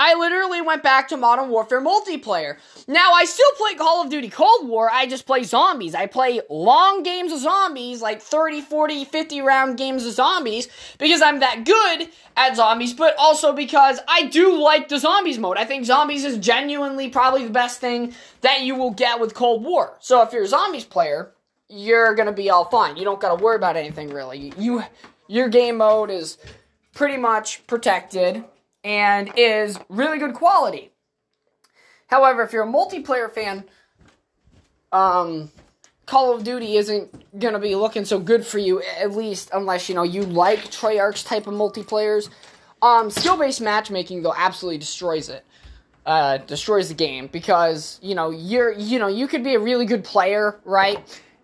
I 0.00 0.14
literally 0.14 0.62
went 0.62 0.82
back 0.82 1.08
to 1.08 1.18
Modern 1.18 1.50
Warfare 1.50 1.82
multiplayer. 1.82 2.56
Now, 2.88 3.12
I 3.12 3.26
still 3.26 3.52
play 3.58 3.74
Call 3.74 4.02
of 4.02 4.08
Duty 4.08 4.30
Cold 4.30 4.66
War, 4.66 4.88
I 4.90 5.06
just 5.06 5.26
play 5.26 5.42
zombies. 5.42 5.94
I 5.94 6.06
play 6.06 6.40
long 6.48 7.02
games 7.02 7.32
of 7.32 7.40
zombies, 7.40 8.00
like 8.00 8.22
30, 8.22 8.62
40, 8.62 9.04
50 9.04 9.42
round 9.42 9.76
games 9.76 10.06
of 10.06 10.14
zombies, 10.14 10.68
because 10.96 11.20
I'm 11.20 11.40
that 11.40 11.66
good 11.66 12.08
at 12.34 12.56
zombies, 12.56 12.94
but 12.94 13.14
also 13.18 13.52
because 13.52 14.00
I 14.08 14.24
do 14.28 14.58
like 14.58 14.88
the 14.88 14.98
zombies 14.98 15.38
mode. 15.38 15.58
I 15.58 15.66
think 15.66 15.84
zombies 15.84 16.24
is 16.24 16.38
genuinely 16.38 17.10
probably 17.10 17.44
the 17.44 17.50
best 17.52 17.78
thing 17.78 18.14
that 18.40 18.62
you 18.62 18.76
will 18.76 18.92
get 18.92 19.20
with 19.20 19.34
Cold 19.34 19.62
War. 19.62 19.98
So 20.00 20.22
if 20.22 20.32
you're 20.32 20.44
a 20.44 20.48
zombies 20.48 20.86
player, 20.86 21.32
you're 21.68 22.14
gonna 22.14 22.32
be 22.32 22.48
all 22.48 22.64
fine. 22.64 22.96
You 22.96 23.04
don't 23.04 23.20
gotta 23.20 23.42
worry 23.42 23.56
about 23.56 23.76
anything 23.76 24.08
really. 24.08 24.54
You, 24.56 24.82
your 25.28 25.50
game 25.50 25.76
mode 25.76 26.10
is 26.10 26.38
pretty 26.94 27.18
much 27.18 27.66
protected 27.66 28.44
and 28.84 29.32
is 29.36 29.78
really 29.88 30.18
good 30.18 30.34
quality. 30.34 30.92
However, 32.06 32.42
if 32.42 32.52
you're 32.52 32.64
a 32.64 32.66
multiplayer 32.66 33.30
fan, 33.30 33.64
um, 34.92 35.50
Call 36.06 36.34
of 36.34 36.42
Duty 36.42 36.76
isn't 36.76 37.38
gonna 37.38 37.60
be 37.60 37.76
looking 37.76 38.04
so 38.04 38.18
good 38.18 38.44
for 38.44 38.58
you, 38.58 38.82
at 38.82 39.12
least 39.12 39.50
unless 39.52 39.88
you 39.88 39.94
know 39.94 40.02
you 40.02 40.22
like 40.22 40.70
Treyarch's 40.70 41.22
type 41.22 41.46
of 41.46 41.54
multiplayers. 41.54 42.28
Um, 42.82 43.10
skill-based 43.10 43.60
matchmaking 43.60 44.22
though 44.22 44.34
absolutely 44.36 44.78
destroys 44.78 45.28
it. 45.28 45.44
Uh, 46.06 46.38
destroys 46.38 46.88
the 46.88 46.94
game 46.94 47.28
because 47.28 48.00
you 48.02 48.16
know 48.16 48.30
you're 48.30 48.72
you 48.72 48.98
know 48.98 49.06
you 49.06 49.28
could 49.28 49.44
be 49.44 49.54
a 49.54 49.60
really 49.60 49.84
good 49.84 50.02
player, 50.02 50.58
right? 50.64 50.98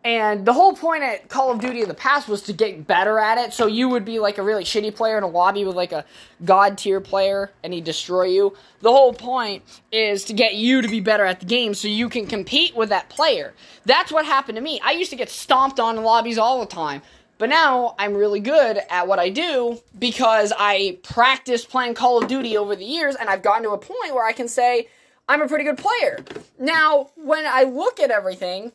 And 0.07 0.47
the 0.47 0.53
whole 0.53 0.73
point 0.73 1.03
at 1.03 1.29
Call 1.29 1.51
of 1.51 1.59
Duty 1.59 1.83
in 1.83 1.89
the 1.89 1.95
past 1.95 2.29
was 2.29 2.43
to 2.43 2.53
get 2.53 2.87
better 2.87 3.19
at 3.19 3.39
it. 3.39 3.53
So 3.53 3.67
you 3.67 3.89
would 3.89 4.05
be 4.05 4.21
like 4.21 4.39
a 4.39 4.43
really 4.43 4.63
shitty 4.63 4.95
player 4.95 5.19
in 5.19 5.25
a 5.25 5.27
lobby 5.27 5.65
with 5.65 5.75
like 5.75 5.91
a 5.91 6.05
god 6.45 6.79
tier 6.79 7.01
player 7.01 7.51
and 7.65 7.75
he'd 7.75 7.83
destroy 7.83 8.27
you. 8.27 8.57
The 8.83 8.93
whole 8.93 9.13
point 9.13 9.65
is 9.91 10.25
to 10.27 10.33
get 10.33 10.55
you 10.55 10.81
to 10.81 10.87
be 10.87 11.01
better 11.01 11.25
at 11.25 11.41
the 11.41 11.47
game 11.47 11.75
so 11.75 11.89
you 11.89 12.09
can 12.09 12.29
compete 12.29 12.77
with 12.77 12.91
that 12.91 13.09
player. 13.09 13.53
That's 13.85 14.13
what 14.13 14.25
happened 14.25 14.55
to 14.55 14.63
me. 14.63 14.81
I 14.85 14.93
used 14.93 15.11
to 15.11 15.17
get 15.17 15.29
stomped 15.29 15.81
on 15.81 15.99
in 15.99 16.05
lobbies 16.05 16.39
all 16.39 16.61
the 16.61 16.67
time. 16.67 17.03
But 17.39 17.49
now 17.49 17.97
I'm 17.99 18.15
really 18.15 18.39
good 18.39 18.79
at 18.89 19.09
what 19.09 19.19
I 19.19 19.29
do 19.29 19.81
because 19.99 20.53
I 20.57 21.01
practiced 21.03 21.69
playing 21.69 21.95
Call 21.95 22.23
of 22.23 22.29
Duty 22.29 22.57
over 22.57 22.77
the 22.77 22.85
years 22.85 23.17
and 23.17 23.29
I've 23.29 23.43
gotten 23.43 23.65
to 23.65 23.71
a 23.71 23.79
point 23.79 24.15
where 24.15 24.25
I 24.25 24.31
can 24.31 24.47
say 24.47 24.87
I'm 25.29 25.43
a 25.43 25.49
pretty 25.49 25.65
good 25.65 25.79
player. 25.79 26.25
Now, 26.61 27.11
when 27.17 27.45
I 27.45 27.65
look 27.65 27.99
at 27.99 28.13
everything, 28.13 28.71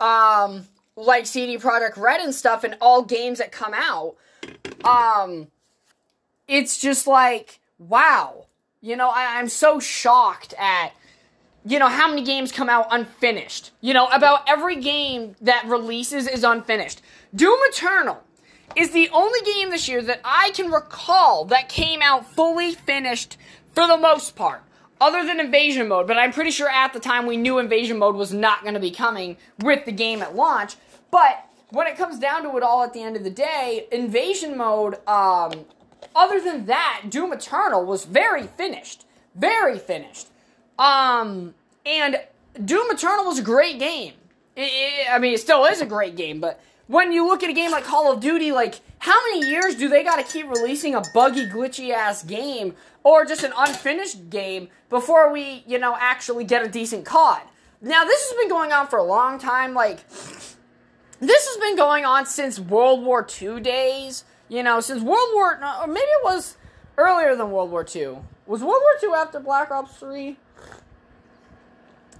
um, 0.00 0.66
like 0.96 1.26
CD 1.26 1.58
Projekt 1.58 1.96
Red 1.96 2.20
and 2.20 2.34
stuff, 2.34 2.64
and 2.64 2.76
all 2.80 3.02
games 3.02 3.38
that 3.38 3.52
come 3.52 3.74
out, 3.74 4.16
um, 4.84 5.48
it's 6.48 6.78
just 6.78 7.06
like, 7.06 7.60
wow. 7.78 8.46
You 8.80 8.96
know, 8.96 9.08
I, 9.08 9.38
I'm 9.38 9.48
so 9.48 9.80
shocked 9.80 10.54
at, 10.58 10.92
you 11.64 11.78
know, 11.78 11.88
how 11.88 12.08
many 12.08 12.22
games 12.22 12.52
come 12.52 12.68
out 12.68 12.86
unfinished. 12.90 13.72
You 13.80 13.94
know, 13.94 14.06
about 14.08 14.48
every 14.48 14.76
game 14.76 15.34
that 15.40 15.66
releases 15.66 16.28
is 16.28 16.44
unfinished. 16.44 17.02
Doom 17.34 17.58
Eternal 17.64 18.22
is 18.76 18.90
the 18.90 19.08
only 19.10 19.40
game 19.40 19.70
this 19.70 19.88
year 19.88 20.02
that 20.02 20.20
I 20.24 20.50
can 20.50 20.70
recall 20.70 21.46
that 21.46 21.68
came 21.68 22.00
out 22.02 22.26
fully 22.26 22.74
finished 22.74 23.36
for 23.74 23.86
the 23.86 23.96
most 23.96 24.36
part 24.36 24.62
other 25.00 25.24
than 25.24 25.40
invasion 25.40 25.88
mode, 25.88 26.06
but 26.06 26.16
I'm 26.16 26.32
pretty 26.32 26.50
sure 26.50 26.68
at 26.68 26.92
the 26.92 27.00
time 27.00 27.26
we 27.26 27.36
knew 27.36 27.58
invasion 27.58 27.98
mode 27.98 28.14
was 28.14 28.32
not 28.32 28.62
going 28.62 28.74
to 28.74 28.80
be 28.80 28.90
coming 28.90 29.36
with 29.60 29.84
the 29.84 29.92
game 29.92 30.22
at 30.22 30.34
launch. 30.34 30.76
But 31.10 31.44
when 31.70 31.86
it 31.86 31.96
comes 31.96 32.18
down 32.18 32.42
to 32.44 32.56
it 32.56 32.62
all 32.62 32.82
at 32.82 32.92
the 32.92 33.02
end 33.02 33.16
of 33.16 33.24
the 33.24 33.30
day, 33.30 33.86
invasion 33.92 34.56
mode, 34.56 34.94
um, 35.06 35.66
other 36.14 36.40
than 36.40 36.66
that, 36.66 37.04
Doom 37.08 37.32
Eternal 37.32 37.84
was 37.84 38.04
very 38.04 38.46
finished. 38.46 39.04
Very 39.34 39.78
finished. 39.78 40.28
Um, 40.78 41.54
and 41.84 42.20
Doom 42.64 42.90
Eternal 42.90 43.26
was 43.26 43.38
a 43.38 43.42
great 43.42 43.78
game. 43.78 44.14
It, 44.56 44.70
it, 44.72 45.12
I 45.12 45.18
mean, 45.18 45.34
it 45.34 45.40
still 45.40 45.64
is 45.66 45.80
a 45.80 45.86
great 45.86 46.16
game, 46.16 46.40
but 46.40 46.60
when 46.86 47.12
you 47.12 47.26
look 47.26 47.42
at 47.42 47.50
a 47.50 47.52
game 47.52 47.70
like 47.70 47.84
Call 47.84 48.12
of 48.12 48.20
Duty, 48.20 48.52
like, 48.52 48.80
how 48.98 49.20
many 49.24 49.48
years 49.48 49.74
do 49.74 49.88
they 49.88 50.04
gotta 50.04 50.22
keep 50.22 50.48
releasing 50.48 50.94
a 50.94 51.02
buggy, 51.12 51.46
glitchy 51.46 51.90
ass 51.90 52.22
game 52.22 52.74
or 53.02 53.24
just 53.24 53.42
an 53.42 53.52
unfinished 53.56 54.30
game 54.30 54.68
before 54.88 55.32
we, 55.32 55.64
you 55.66 55.78
know, 55.78 55.96
actually 55.98 56.44
get 56.44 56.64
a 56.64 56.68
decent 56.68 57.04
COD? 57.04 57.42
Now, 57.80 58.04
this 58.04 58.28
has 58.28 58.38
been 58.38 58.48
going 58.48 58.72
on 58.72 58.86
for 58.86 58.98
a 58.98 59.02
long 59.02 59.38
time. 59.38 59.74
Like, 59.74 60.08
this 60.08 61.46
has 61.48 61.56
been 61.60 61.76
going 61.76 62.04
on 62.04 62.26
since 62.26 62.58
World 62.58 63.04
War 63.04 63.26
II 63.40 63.60
days. 63.60 64.24
You 64.48 64.62
know, 64.62 64.80
since 64.80 65.02
World 65.02 65.28
War, 65.34 65.60
or 65.82 65.86
maybe 65.88 66.06
it 66.06 66.24
was 66.24 66.56
earlier 66.96 67.34
than 67.34 67.50
World 67.50 67.70
War 67.70 67.84
II. 67.84 68.18
Was 68.46 68.62
World 68.62 68.80
War 68.80 69.10
II 69.10 69.16
after 69.16 69.40
Black 69.40 69.72
Ops 69.72 69.96
3? 69.96 70.36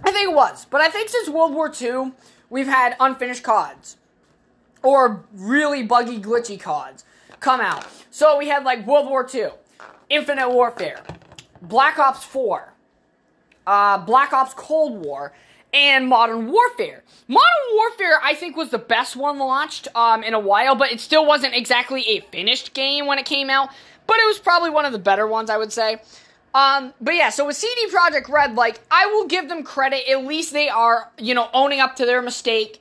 I 0.02 0.10
think 0.10 0.30
it 0.30 0.34
was. 0.34 0.66
But 0.68 0.80
I 0.80 0.88
think 0.88 1.08
since 1.08 1.28
World 1.28 1.54
War 1.54 1.72
II, 1.80 2.12
we've 2.50 2.66
had 2.66 2.96
unfinished 2.98 3.44
CODs 3.44 3.96
or 4.86 5.24
really 5.34 5.82
buggy, 5.82 6.20
glitchy 6.20 6.60
CODs 6.60 7.04
come 7.40 7.60
out. 7.60 7.84
So 8.12 8.38
we 8.38 8.46
had 8.46 8.62
like 8.62 8.86
World 8.86 9.10
War 9.10 9.28
II, 9.32 9.48
Infinite 10.08 10.48
Warfare, 10.48 11.02
Black 11.60 11.98
Ops 11.98 12.22
4, 12.22 12.72
uh, 13.66 13.98
Black 13.98 14.32
Ops 14.32 14.54
Cold 14.54 15.04
War, 15.04 15.32
and 15.74 16.06
Modern 16.06 16.46
Warfare. 16.46 17.02
Modern 17.26 17.66
Warfare, 17.74 18.20
I 18.22 18.34
think, 18.34 18.56
was 18.56 18.70
the 18.70 18.78
best 18.78 19.16
one 19.16 19.40
launched 19.40 19.88
um, 19.96 20.22
in 20.22 20.34
a 20.34 20.38
while, 20.38 20.76
but 20.76 20.92
it 20.92 21.00
still 21.00 21.26
wasn't 21.26 21.56
exactly 21.56 22.02
a 22.06 22.20
finished 22.20 22.72
game 22.72 23.06
when 23.06 23.18
it 23.18 23.26
came 23.26 23.50
out. 23.50 23.70
But 24.06 24.18
it 24.18 24.26
was 24.26 24.38
probably 24.38 24.70
one 24.70 24.84
of 24.84 24.92
the 24.92 25.00
better 25.00 25.26
ones, 25.26 25.50
I 25.50 25.56
would 25.56 25.72
say. 25.72 26.00
Um, 26.54 26.94
but 27.00 27.16
yeah, 27.16 27.30
so 27.30 27.44
with 27.44 27.56
CD 27.56 27.88
Projekt 27.88 28.28
Red, 28.28 28.54
like, 28.54 28.78
I 28.88 29.06
will 29.06 29.26
give 29.26 29.48
them 29.48 29.64
credit. 29.64 30.08
At 30.08 30.24
least 30.24 30.52
they 30.52 30.68
are, 30.68 31.10
you 31.18 31.34
know, 31.34 31.50
owning 31.52 31.80
up 31.80 31.96
to 31.96 32.06
their 32.06 32.22
mistake 32.22 32.80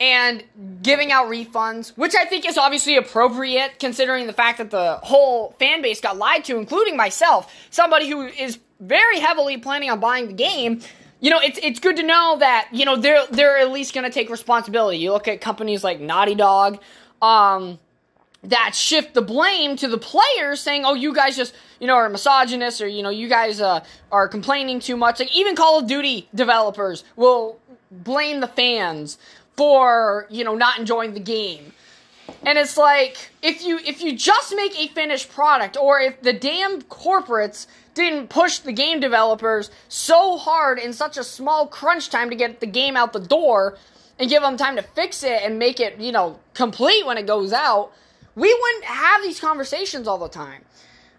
and 0.00 0.42
giving 0.82 1.12
out 1.12 1.26
refunds, 1.26 1.90
which 1.96 2.14
I 2.14 2.24
think 2.24 2.46
is 2.46 2.58
obviously 2.58 2.96
appropriate 2.96 3.78
considering 3.78 4.26
the 4.26 4.32
fact 4.32 4.58
that 4.58 4.70
the 4.70 4.98
whole 5.02 5.52
fan 5.58 5.82
base 5.82 6.00
got 6.00 6.16
lied 6.16 6.44
to, 6.46 6.56
including 6.58 6.96
myself, 6.96 7.52
somebody 7.70 8.08
who 8.08 8.22
is 8.26 8.58
very 8.80 9.20
heavily 9.20 9.58
planning 9.58 9.90
on 9.90 10.00
buying 10.00 10.26
the 10.26 10.32
game. 10.32 10.80
You 11.20 11.30
know, 11.30 11.40
it's 11.40 11.58
it's 11.62 11.80
good 11.80 11.96
to 11.96 12.02
know 12.02 12.36
that 12.40 12.68
you 12.72 12.84
know 12.84 12.96
they're 12.96 13.26
they're 13.30 13.58
at 13.58 13.70
least 13.70 13.94
going 13.94 14.04
to 14.04 14.10
take 14.10 14.28
responsibility. 14.28 14.98
You 14.98 15.12
look 15.12 15.28
at 15.28 15.40
companies 15.40 15.82
like 15.82 16.00
Naughty 16.00 16.34
Dog, 16.34 16.80
um, 17.22 17.78
that 18.42 18.74
shift 18.74 19.14
the 19.14 19.22
blame 19.22 19.76
to 19.76 19.88
the 19.88 19.96
players, 19.96 20.60
saying, 20.60 20.84
"Oh, 20.84 20.94
you 20.94 21.14
guys 21.14 21.36
just 21.36 21.54
you 21.80 21.86
know 21.86 21.94
are 21.94 22.10
misogynist, 22.10 22.82
or 22.82 22.88
you 22.88 23.02
know 23.02 23.10
you 23.10 23.28
guys 23.28 23.60
uh, 23.60 23.84
are 24.12 24.28
complaining 24.28 24.80
too 24.80 24.96
much." 24.96 25.18
Like 25.20 25.34
even 25.34 25.56
Call 25.56 25.78
of 25.78 25.86
Duty 25.86 26.28
developers 26.34 27.04
will 27.16 27.58
blame 27.90 28.40
the 28.40 28.48
fans 28.48 29.16
for, 29.56 30.26
you 30.30 30.44
know, 30.44 30.54
not 30.54 30.78
enjoying 30.78 31.14
the 31.14 31.20
game. 31.20 31.72
And 32.44 32.58
it's 32.58 32.76
like 32.76 33.30
if 33.42 33.64
you 33.64 33.78
if 33.78 34.02
you 34.02 34.16
just 34.16 34.54
make 34.54 34.78
a 34.78 34.88
finished 34.88 35.30
product 35.30 35.76
or 35.76 36.00
if 36.00 36.20
the 36.22 36.32
damn 36.32 36.82
corporates 36.82 37.66
didn't 37.94 38.28
push 38.28 38.58
the 38.58 38.72
game 38.72 39.00
developers 39.00 39.70
so 39.88 40.36
hard 40.36 40.78
in 40.78 40.92
such 40.92 41.16
a 41.16 41.24
small 41.24 41.66
crunch 41.66 42.10
time 42.10 42.30
to 42.30 42.36
get 42.36 42.60
the 42.60 42.66
game 42.66 42.96
out 42.96 43.12
the 43.12 43.20
door 43.20 43.78
and 44.18 44.30
give 44.30 44.42
them 44.42 44.56
time 44.56 44.76
to 44.76 44.82
fix 44.82 45.22
it 45.22 45.42
and 45.42 45.58
make 45.58 45.80
it, 45.80 45.98
you 45.98 46.12
know, 46.12 46.38
complete 46.54 47.06
when 47.06 47.18
it 47.18 47.26
goes 47.26 47.52
out, 47.52 47.92
we 48.34 48.52
wouldn't 48.52 48.84
have 48.84 49.22
these 49.22 49.40
conversations 49.40 50.06
all 50.06 50.18
the 50.18 50.28
time. 50.28 50.64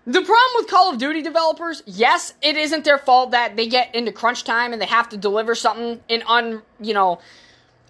The 0.06 0.22
problem 0.22 0.52
with 0.56 0.68
Call 0.68 0.92
of 0.92 1.00
Duty 1.00 1.24
developers, 1.24 1.82
yes, 1.88 2.36
it 2.42 2.56
isn't 2.56 2.86
their 2.86 3.00
fault 3.00 3.32
that 3.32 3.56
they 3.56 3.68
get 3.68 3.96
into 3.96 4.12
crunch 4.12 4.44
time 4.44 4.72
and 4.72 4.82
they 4.82 4.86
have 4.86 5.10
to 5.10 5.18
deliver 5.18 5.56
something 5.56 6.02
in 6.08 6.22
un, 6.28 6.62
you 6.80 6.94
know, 6.94 7.20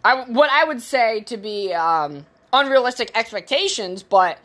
I, 0.05 0.23
what 0.25 0.51
I 0.51 0.63
would 0.63 0.81
say 0.81 1.21
to 1.21 1.35
be 1.35 1.73
um, 1.73 2.27
unrealistic 2.53 3.11
expectations, 3.15 4.03
but 4.03 4.37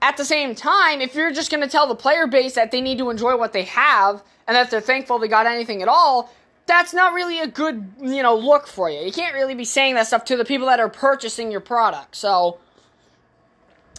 at 0.00 0.16
the 0.16 0.24
same 0.24 0.54
time, 0.54 1.00
if 1.00 1.16
you're 1.16 1.32
just 1.32 1.50
going 1.50 1.62
to 1.62 1.68
tell 1.68 1.88
the 1.88 1.96
player 1.96 2.28
base 2.28 2.54
that 2.54 2.70
they 2.70 2.80
need 2.80 2.98
to 2.98 3.10
enjoy 3.10 3.36
what 3.36 3.52
they 3.52 3.64
have 3.64 4.22
and 4.46 4.54
that 4.54 4.70
they're 4.70 4.80
thankful 4.80 5.18
they 5.18 5.26
got 5.26 5.46
anything 5.46 5.82
at 5.82 5.88
all, 5.88 6.32
that's 6.66 6.94
not 6.94 7.12
really 7.12 7.40
a 7.40 7.48
good, 7.48 7.84
you 8.00 8.22
know, 8.22 8.36
look 8.36 8.68
for 8.68 8.88
you. 8.88 9.00
You 9.00 9.10
can't 9.10 9.34
really 9.34 9.56
be 9.56 9.64
saying 9.64 9.96
that 9.96 10.06
stuff 10.06 10.24
to 10.26 10.36
the 10.36 10.44
people 10.44 10.68
that 10.68 10.78
are 10.78 10.88
purchasing 10.88 11.50
your 11.50 11.60
product. 11.60 12.14
So, 12.14 12.58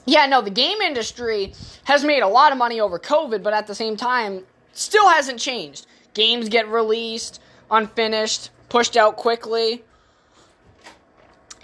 yeah, 0.06 0.26
no, 0.28 0.42
the 0.42 0.50
game 0.50 0.80
industry 0.80 1.54
has 1.84 2.06
made 2.06 2.22
a 2.22 2.28
lot 2.28 2.54
of 2.54 2.58
money 2.58 2.80
over 2.80 2.98
COVID, 2.98 3.44
but 3.44 3.54
at 3.54 3.68
the 3.68 3.76
same 3.76 3.98
time, 3.98 4.44
still 4.72 5.10
hasn't 5.10 5.40
changed. 5.40 5.88
Games 6.14 6.48
get 6.48 6.70
released, 6.70 7.42
unfinished, 7.70 8.50
pushed 8.70 8.96
out 8.96 9.18
quickly. 9.18 9.84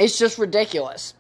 It's 0.02 0.18
just 0.18 0.40
ridiculous. 0.40 1.14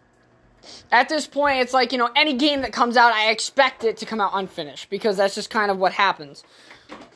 At 0.91 1.07
this 1.07 1.27
point, 1.27 1.59
it's 1.59 1.71
like, 1.73 1.91
you 1.91 1.99
know, 1.99 2.09
any 2.15 2.33
game 2.33 2.61
that 2.61 2.73
comes 2.73 2.97
out, 2.97 3.13
I 3.13 3.29
expect 3.29 3.83
it 3.83 3.97
to 3.97 4.07
come 4.07 4.19
out 4.19 4.31
unfinished 4.33 4.89
because 4.89 5.17
that's 5.17 5.35
just 5.35 5.51
kind 5.51 5.69
of 5.69 5.77
what 5.77 5.93
happens. 5.93 6.43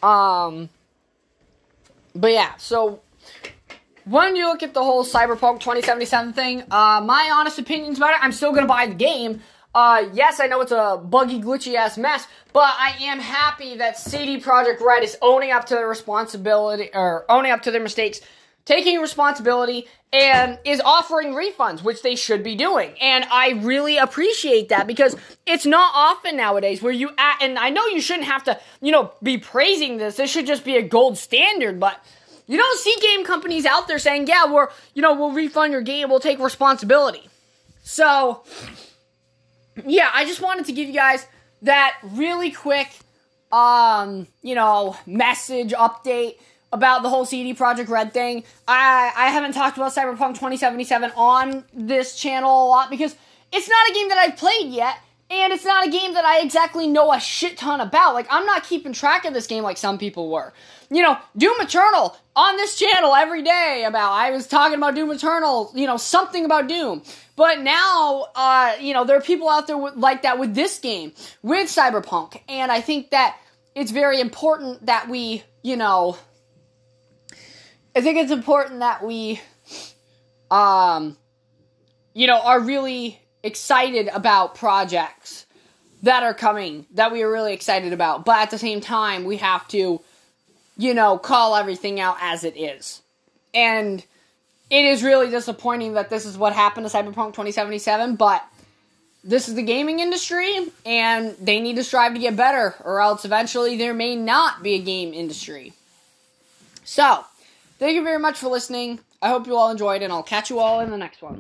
Um, 0.04 0.70
but 2.14 2.32
yeah, 2.32 2.56
so 2.58 3.02
when 4.06 4.36
you 4.36 4.46
look 4.46 4.62
at 4.62 4.76
the 4.76 4.84
whole 4.84 5.04
Cyberpunk 5.04 5.60
2077 5.60 6.34
thing, 6.34 6.62
uh, 6.70 7.02
my 7.04 7.32
honest 7.34 7.58
opinions 7.58 7.98
about 7.98 8.12
it, 8.12 8.20
I'm 8.22 8.32
still 8.32 8.54
gonna 8.54 8.68
buy 8.68 8.86
the 8.86 8.94
game. 8.94 9.42
Uh, 9.74 10.06
yes, 10.14 10.40
I 10.40 10.46
know 10.46 10.62
it's 10.62 10.72
a 10.72 11.02
buggy, 11.04 11.42
glitchy 11.42 11.74
ass 11.74 11.98
mess, 11.98 12.28
but 12.54 12.72
I 12.78 12.96
am 13.02 13.20
happy 13.20 13.78
that 13.78 13.98
CD 13.98 14.40
Projekt 14.40 14.82
Red 14.82 15.04
is 15.04 15.18
owning 15.22 15.52
up 15.52 15.66
to 15.66 15.74
their 15.74 15.88
responsibility, 15.88 16.92
or 16.94 17.26
owning 17.28 17.52
up 17.52 17.64
to 17.64 17.72
their 17.72 17.82
mistakes, 17.82 18.22
taking 18.66 19.00
responsibility, 19.00 19.88
and 20.12 20.58
is 20.64 20.82
offering 20.84 21.34
refunds, 21.34 21.84
which 21.84 22.02
they 22.02 22.16
should 22.16 22.42
be 22.42 22.56
doing. 22.56 22.96
And 23.02 23.26
I 23.26 23.52
really 23.62 23.98
appreciate 23.98 24.70
that 24.70 24.88
because 24.88 25.16
it's 25.46 25.66
not 25.66 25.92
often 25.94 26.38
nowadays 26.38 26.82
where 26.82 26.94
you, 26.94 27.10
and 27.42 27.60
I 27.60 27.70
know 27.70 27.86
you 27.88 28.02
shouldn't 28.02 28.28
have 28.28 28.44
to, 28.46 28.60
you 28.82 28.92
know, 28.92 29.12
be 29.22 29.38
praising 29.38 29.98
this. 29.98 30.16
This 30.16 30.32
should 30.32 30.48
just 30.48 30.64
be 30.64 30.78
a 30.78 30.82
gold 30.82 31.18
standard, 31.18 31.80
but 31.80 32.04
you 32.48 32.58
don't 32.58 32.80
see 32.80 32.96
game 33.02 33.26
companies 33.26 33.66
out 33.66 33.88
there 33.88 34.00
saying, 34.00 34.28
yeah, 34.28 34.52
we're, 34.52 34.70
you 34.94 35.02
know, 35.02 35.14
we'll 35.14 35.32
refund 35.32 35.74
your 35.74 35.82
game, 35.82 36.10
we'll 36.10 36.20
take 36.20 36.40
responsibility. 36.40 37.28
So, 37.84 38.44
yeah, 39.86 40.10
I 40.14 40.26
just 40.26 40.42
wanted 40.42 40.66
to 40.68 40.72
give 40.72 40.88
you 40.88 40.94
guys 40.94 41.28
that 41.64 41.98
really 42.04 42.52
quick, 42.52 42.90
um, 43.52 44.28
you 44.42 44.56
know, 44.56 44.96
message 45.06 45.72
update 45.74 46.36
about 46.76 47.04
the 47.04 47.10
whole 47.10 47.26
CD 47.26 47.56
Projekt 47.56 47.90
Red 47.90 48.14
thing. 48.14 48.44
I 48.68 49.12
I 49.16 49.30
haven't 49.30 49.54
talked 49.54 49.78
about 49.78 49.94
Cyberpunk 49.94 50.36
2077 50.36 51.12
on 51.16 51.64
this 51.74 52.16
channel 52.16 52.66
a 52.66 52.68
lot 52.68 52.90
because 52.90 53.16
it's 53.52 53.70
not 53.70 53.90
a 53.90 53.94
game 53.94 54.10
that 54.10 54.18
I've 54.18 54.36
played 54.38 54.72
yet. 54.72 54.98
And 55.28 55.52
it's 55.52 55.66
not 55.66 55.88
a 55.88 55.90
game 55.90 56.14
that 56.14 56.24
I 56.24 56.42
exactly 56.42 56.86
know 56.86 57.12
a 57.12 57.20
shit 57.20 57.58
ton 57.58 57.82
about. 57.82 58.14
Like, 58.14 58.28
I'm 58.30 58.46
not 58.46 58.64
keeping 58.64 58.94
track 58.94 59.26
of 59.26 59.34
this 59.34 59.48
game 59.48 59.64
like 59.64 59.78
some 59.78 59.98
people 59.98 60.30
were. 60.30 60.54
You 60.92 61.02
know, 61.02 61.18
Doom 61.36 61.56
Eternal 61.62 62.16
on 62.36 62.58
this 62.58 62.78
channel 62.78 63.16
every 63.16 63.42
day 63.42 63.86
about, 63.88 64.12
I 64.12 64.30
was 64.30 64.46
talking 64.46 64.78
about 64.78 64.94
Doom 64.94 65.10
Eternal, 65.10 65.72
you 65.74 65.88
know, 65.88 65.98
something 65.98 66.46
about 66.46 66.68
Doom. 66.68 67.02
But 67.36 67.62
now, 67.62 68.28
uh, 68.36 68.76
you 68.80 68.94
know, 68.94 69.04
there 69.04 69.18
are 69.18 69.22
people 69.22 69.50
out 69.50 69.66
there 69.66 69.80
with, 69.80 69.96
like 69.96 70.22
that 70.22 70.38
with 70.38 70.54
this 70.54 70.78
game, 70.78 71.14
with 71.42 71.70
Cyberpunk. 71.70 72.40
And 72.48 72.72
I 72.72 72.82
think 72.82 73.10
that 73.10 73.36
it's 73.74 73.90
very 73.90 74.22
important 74.22 74.86
that 74.86 75.10
we, 75.10 75.44
you 75.64 75.76
know, 75.76 76.18
I 77.96 78.02
think 78.02 78.18
it's 78.18 78.32
important 78.32 78.80
that 78.80 79.04
we, 79.04 79.40
um, 80.52 81.16
you 82.14 82.28
know, 82.28 82.40
are 82.42 82.60
really 82.60 83.22
excited 83.42 84.10
about 84.10 84.56
projects 84.56 85.46
that 86.04 86.22
are 86.24 86.34
coming 86.34 86.86
that 86.96 87.14
we 87.14 87.24
are 87.24 87.32
really 87.32 87.54
excited 87.54 87.94
about. 87.94 88.26
But 88.26 88.40
at 88.40 88.52
the 88.52 88.58
same 88.58 88.82
time, 88.82 89.24
we 89.24 89.38
have 89.38 89.66
to, 89.70 90.02
you 90.78 90.94
know, 90.94 91.18
call 91.18 91.56
everything 91.56 92.02
out 92.02 92.18
as 92.20 92.44
it 92.44 92.58
is. 92.58 93.02
And 93.54 94.06
it 94.70 94.86
is 94.86 95.02
really 95.02 95.30
disappointing 95.30 95.94
that 95.94 96.10
this 96.10 96.26
is 96.26 96.38
what 96.38 96.52
happened 96.52 96.90
to 96.90 96.96
Cyberpunk 96.96 97.34
2077, 97.34 98.18
but 98.18 98.44
this 99.24 99.48
is 99.48 99.56
the 99.56 99.64
gaming 99.64 100.00
industry 100.00 100.68
and 100.86 101.36
they 101.40 101.62
need 101.62 101.78
to 101.78 101.84
strive 101.84 102.14
to 102.14 102.20
get 102.20 102.36
better 102.36 102.76
or 102.84 103.00
else 103.00 103.24
eventually 103.26 103.78
there 103.78 103.94
may 103.94 104.16
not 104.16 104.62
be 104.62 104.74
a 104.74 104.80
game 104.80 105.14
industry. 105.14 105.72
So, 106.84 107.26
Thank 107.78 107.96
you 107.96 108.04
very 108.04 108.20
much 108.20 108.38
for 108.38 108.48
listening. 108.48 109.00
I 109.22 109.30
hope 109.30 109.48
you 109.48 109.56
all 109.58 109.70
enjoyed, 109.70 110.02
and 110.02 110.14
I'll 110.14 110.24
catch 110.24 110.50
you 110.50 110.60
all 110.60 110.80
in 110.80 110.92
the 110.92 110.98
next 110.98 111.22
one. 111.22 111.34